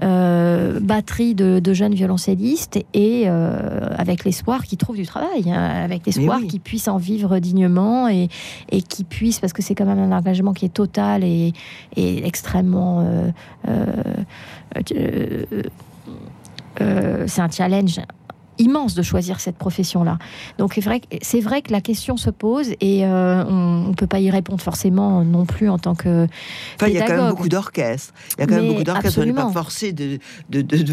euh, 0.01 0.79
batterie 0.79 1.35
de, 1.35 1.73
jeunes 1.73 1.93
violoncellistes 1.93 2.79
et 2.93 3.27
avec 3.27 4.23
l'espoir 4.23 4.63
qu'ils 4.63 4.77
trouvent 4.77 4.95
du 4.95 5.05
travail, 5.05 5.51
hein, 5.51 5.83
avec 5.83 6.05
l'espoir 6.05 6.39
qu'ils 6.47 6.61
puissent 6.61 6.87
en 6.87 6.97
vivre 6.97 7.39
dignement 7.39 8.07
et, 8.07 8.29
et 8.71 8.81
qu'ils 8.81 9.05
puissent, 9.05 9.39
parce 9.39 9.53
que 9.53 9.61
c'est 9.61 9.75
quand 9.75 9.85
même 9.85 9.99
un 9.99 10.17
engagement 10.17 10.53
qui 10.53 10.65
est 10.65 10.73
total 10.73 11.23
et, 11.23 11.53
et 11.95 12.25
extrêmement 12.25 13.05
euh, 16.81 17.25
c'est 17.27 17.41
un 17.41 17.49
challenge 17.49 17.99
immense 18.59 18.95
de 18.95 19.01
choisir 19.01 19.39
cette 19.39 19.57
profession-là. 19.57 20.17
Donc 20.57 20.73
c'est 20.75 20.81
vrai, 20.81 21.01
c'est 21.21 21.39
vrai 21.39 21.61
que 21.61 21.71
la 21.71 21.81
question 21.81 22.17
se 22.17 22.29
pose 22.29 22.69
et 22.81 23.05
euh, 23.05 23.43
on 23.45 23.89
ne 23.89 23.93
peut 23.93 24.07
pas 24.07 24.19
y 24.19 24.29
répondre 24.29 24.61
forcément 24.61 25.23
non 25.23 25.45
plus 25.45 25.69
en 25.69 25.77
tant 25.77 25.95
que 25.95 26.27
enfin, 26.75 26.87
il 26.87 26.93
y 26.93 26.99
a 26.99 27.05
quand 27.05 27.17
même 27.17 27.29
beaucoup 27.29 27.49
d'orchestres. 27.49 28.13
Il 28.37 28.41
y 28.41 28.43
a 28.43 28.47
quand 28.47 28.55
même 28.55 28.67
beaucoup 28.67 28.83
d'orchestres. 28.83 29.19
On 29.21 29.25
n'est 29.25 29.33
pas 29.33 29.51
forcé 29.51 29.91
de 29.91 30.19
de, 30.49 30.61
de, 30.61 30.85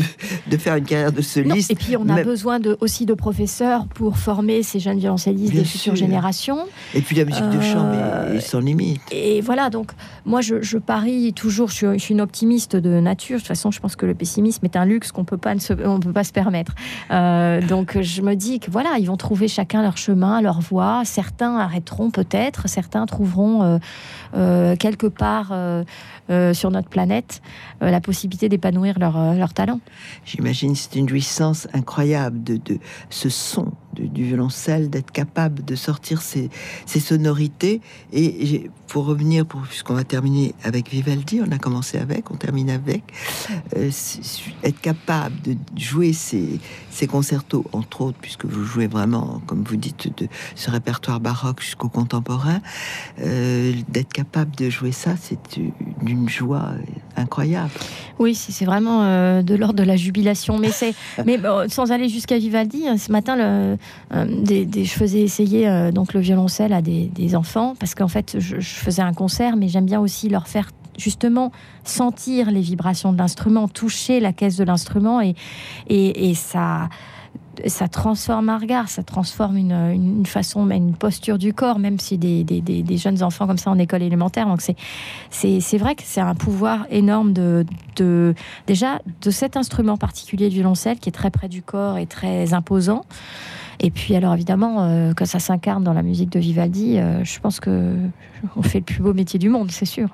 de, 0.46 0.56
faire 0.56 0.76
une 0.76 0.84
carrière 0.84 1.12
de 1.12 1.22
soliste. 1.22 1.70
et 1.70 1.74
puis 1.74 1.96
on 1.96 2.08
a 2.08 2.22
besoin 2.22 2.60
de, 2.60 2.76
aussi 2.80 3.06
de 3.06 3.14
professeurs 3.14 3.86
pour 3.86 4.18
former 4.18 4.62
ces 4.62 4.80
jeunes 4.80 4.98
violoncellistes 4.98 5.54
des 5.54 5.64
futures 5.64 5.96
générations. 5.96 6.66
Et 6.94 7.00
puis 7.00 7.16
la 7.16 7.24
musique 7.24 7.50
de 7.50 7.60
chambre 7.60 7.94
est, 8.34 8.40
sans 8.40 8.60
limite. 8.60 9.00
Et 9.10 9.40
voilà, 9.40 9.70
donc 9.70 9.92
moi 10.24 10.40
je, 10.40 10.62
je 10.62 10.78
parie 10.78 11.32
toujours, 11.32 11.68
je 11.70 11.96
suis, 11.98 12.14
une 12.14 12.20
optimiste 12.20 12.76
de 12.76 13.00
nature. 13.00 13.36
De 13.36 13.40
toute 13.40 13.48
façon, 13.48 13.70
je 13.70 13.80
pense 13.80 13.96
que 13.96 14.06
le 14.06 14.14
pessimisme 14.14 14.64
est 14.64 14.76
un 14.76 14.84
luxe 14.84 15.12
qu'on 15.12 15.22
on 15.22 16.00
peut 16.00 16.12
pas 16.12 16.24
se 16.24 16.32
permettre. 16.32 16.74
Euh, 17.10 17.53
euh, 17.54 17.60
donc 17.60 18.00
je 18.00 18.22
me 18.22 18.34
dis 18.34 18.60
que 18.60 18.70
voilà, 18.70 18.98
ils 18.98 19.06
vont 19.06 19.16
trouver 19.16 19.48
chacun 19.48 19.82
leur 19.82 19.96
chemin, 19.96 20.40
leur 20.40 20.60
voie. 20.60 21.02
Certains 21.04 21.56
arrêteront 21.56 22.10
peut-être, 22.10 22.68
certains 22.68 23.06
trouveront 23.06 23.62
euh, 23.62 23.78
euh, 24.36 24.76
quelque 24.76 25.06
part 25.06 25.52
sur 26.28 26.70
notre 26.70 26.88
planète 26.88 27.42
la 27.80 28.00
possibilité 28.00 28.48
d'épanouir 28.48 28.98
leur, 28.98 29.34
leur 29.34 29.52
talent. 29.52 29.80
J'imagine 30.24 30.74
c'est 30.74 30.96
une 30.96 31.08
jouissance 31.08 31.68
incroyable 31.74 32.42
de, 32.42 32.56
de 32.56 32.78
ce 33.10 33.28
son 33.28 33.72
du 33.94 34.24
violoncelle, 34.24 34.90
d'être 34.90 35.10
capable 35.10 35.64
de 35.64 35.74
sortir 35.74 36.22
ces, 36.22 36.50
sonorités. 36.86 37.80
Et 38.12 38.70
pour 38.88 39.06
revenir, 39.06 39.46
pour, 39.46 39.62
puisqu'on 39.62 39.94
va 39.94 40.04
terminer 40.04 40.54
avec 40.62 40.90
Vivaldi, 40.90 41.40
on 41.46 41.50
a 41.52 41.58
commencé 41.58 41.98
avec, 41.98 42.30
on 42.30 42.36
termine 42.36 42.70
avec, 42.70 43.02
euh, 43.76 43.90
être 44.62 44.80
capable 44.80 45.40
de 45.42 45.56
jouer 45.76 46.12
ces, 46.12 46.60
ces, 46.90 47.06
concertos, 47.06 47.64
entre 47.72 48.02
autres, 48.02 48.18
puisque 48.20 48.44
vous 48.44 48.64
jouez 48.64 48.86
vraiment, 48.86 49.40
comme 49.46 49.64
vous 49.64 49.76
dites, 49.76 50.16
de 50.16 50.28
ce 50.54 50.70
répertoire 50.70 51.20
baroque 51.20 51.60
jusqu'au 51.60 51.88
contemporain, 51.88 52.60
euh, 53.20 53.72
d'être 53.88 54.12
capable 54.12 54.54
de 54.56 54.70
jouer 54.70 54.92
ça, 54.92 55.14
c'est 55.20 55.60
d'une 56.14 56.28
joie 56.28 56.70
incroyable. 57.16 57.70
Oui, 58.18 58.34
c'est 58.34 58.64
vraiment 58.64 59.02
euh, 59.02 59.42
de 59.42 59.54
l'ordre 59.54 59.74
de 59.74 59.82
la 59.82 59.96
jubilation, 59.96 60.58
mais 60.58 60.70
c'est, 60.70 60.94
mais 61.26 61.38
sans 61.68 61.90
aller 61.90 62.08
jusqu'à 62.08 62.38
Vivaldi, 62.38 62.88
hein, 62.88 62.96
ce 62.96 63.10
matin, 63.10 63.36
le, 63.36 63.76
euh, 64.14 64.26
des, 64.42 64.84
je 64.84 64.92
faisais 64.92 65.20
essayer 65.20 65.68
euh, 65.68 65.90
donc 65.90 66.14
le 66.14 66.20
violoncelle 66.20 66.72
à 66.72 66.82
des, 66.82 67.10
enfants 67.34 67.74
parce 67.80 67.96
qu'en 67.96 68.06
fait 68.06 68.36
je, 68.38 68.60
faisais 68.60 69.02
un 69.02 69.12
concert, 69.12 69.56
mais 69.56 69.68
j'aime 69.68 69.86
bien 69.86 69.98
aussi 69.98 70.28
leur 70.28 70.46
faire 70.46 70.70
justement 70.96 71.50
sentir 71.82 72.52
les 72.52 72.60
vibrations 72.60 73.12
de 73.12 73.18
l'instrument, 73.18 73.66
toucher 73.66 74.20
la 74.20 74.32
caisse 74.32 74.56
de 74.56 74.62
l'instrument 74.62 75.20
et, 75.20 75.34
et, 75.88 76.34
ça 76.34 76.88
ça 77.66 77.88
transforme 77.88 78.48
un 78.48 78.58
regard, 78.58 78.88
ça 78.88 79.02
transforme 79.02 79.56
une, 79.56 79.72
une, 79.72 80.26
façon, 80.26 80.68
une 80.70 80.94
posture 80.94 81.38
du 81.38 81.52
corps, 81.52 81.78
même 81.78 81.98
si 81.98 82.18
des, 82.18 82.44
des, 82.44 82.60
des, 82.60 82.96
jeunes 82.96 83.22
enfants 83.22 83.46
comme 83.46 83.58
ça 83.58 83.70
en 83.70 83.78
école 83.78 84.02
élémentaire. 84.02 84.46
Donc 84.46 84.60
c'est, 84.60 85.78
vrai 85.78 85.94
que 85.94 86.02
c'est 86.04 86.20
un 86.20 86.34
pouvoir 86.34 86.86
énorme 86.90 87.32
de, 87.32 87.66
de, 87.96 88.34
déjà 88.66 89.00
de 89.22 89.30
cet 89.30 89.56
instrument 89.56 89.96
particulier 89.96 90.48
de 90.48 90.54
violoncelle 90.54 90.98
qui 90.98 91.08
est 91.08 91.12
très 91.12 91.30
près 91.30 91.48
du 91.48 91.62
corps 91.62 91.98
et 91.98 92.06
très 92.06 92.54
imposant. 92.54 93.04
Et 93.80 93.90
puis 93.90 94.14
alors 94.14 94.34
évidemment, 94.34 94.84
euh, 94.84 95.12
quand 95.16 95.26
ça 95.26 95.40
s'incarne 95.40 95.84
dans 95.84 95.94
la 95.94 96.02
musique 96.02 96.30
de 96.30 96.38
Vivaldi, 96.38 96.98
euh, 96.98 97.24
je 97.24 97.40
pense 97.40 97.60
que 97.60 97.96
on 98.56 98.62
fait 98.62 98.78
le 98.78 98.84
plus 98.84 99.02
beau 99.02 99.14
métier 99.14 99.38
du 99.38 99.48
monde, 99.48 99.70
c'est 99.70 99.84
sûr. 99.84 100.08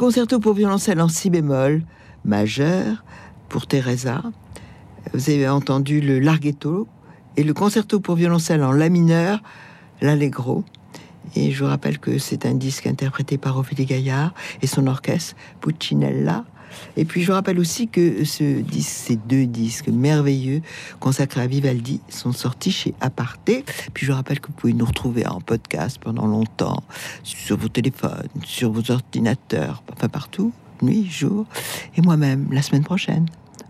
Concerto 0.00 0.40
pour 0.40 0.54
violoncelle 0.54 0.98
en 1.02 1.08
si 1.08 1.28
bémol 1.28 1.82
majeur 2.24 3.04
pour 3.50 3.66
Teresa. 3.66 4.22
Vous 5.12 5.28
avez 5.28 5.46
entendu 5.46 6.00
le 6.00 6.18
larghetto 6.20 6.88
et 7.36 7.42
le 7.42 7.52
concerto 7.52 8.00
pour 8.00 8.14
violoncelle 8.14 8.64
en 8.64 8.72
la 8.72 8.88
mineur, 8.88 9.42
l'allegro. 10.00 10.64
Et 11.36 11.50
je 11.50 11.62
vous 11.62 11.68
rappelle 11.68 11.98
que 11.98 12.16
c'est 12.16 12.46
un 12.46 12.54
disque 12.54 12.86
interprété 12.86 13.36
par 13.36 13.58
Ophélie 13.58 13.84
Gaillard 13.84 14.32
et 14.62 14.66
son 14.66 14.86
orchestre 14.86 15.36
Puccinella. 15.60 16.46
Et 16.96 17.04
puis 17.04 17.22
je 17.22 17.32
rappelle 17.32 17.58
aussi 17.58 17.88
que 17.88 18.24
ces 18.24 19.16
deux 19.26 19.46
disques 19.46 19.88
merveilleux 19.88 20.62
consacrés 20.98 21.42
à 21.42 21.46
Vivaldi 21.46 22.00
sont 22.08 22.32
sortis 22.32 22.72
chez 22.72 22.94
Aparté. 23.00 23.64
Puis 23.94 24.06
je 24.06 24.12
rappelle 24.12 24.40
que 24.40 24.48
vous 24.48 24.54
pouvez 24.54 24.72
nous 24.72 24.86
retrouver 24.86 25.26
en 25.26 25.40
podcast 25.40 25.98
pendant 26.02 26.26
longtemps 26.26 26.82
sur 27.22 27.56
vos 27.56 27.68
téléphones, 27.68 28.28
sur 28.44 28.72
vos 28.72 28.90
ordinateurs, 28.90 29.82
enfin 29.92 30.08
partout, 30.08 30.52
nuit, 30.82 31.08
jour, 31.08 31.46
et 31.96 32.00
moi-même 32.00 32.48
la 32.52 32.62
semaine 32.62 32.84
prochaine. 32.84 33.26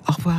Au 0.09 0.13
revoir. 0.13 0.39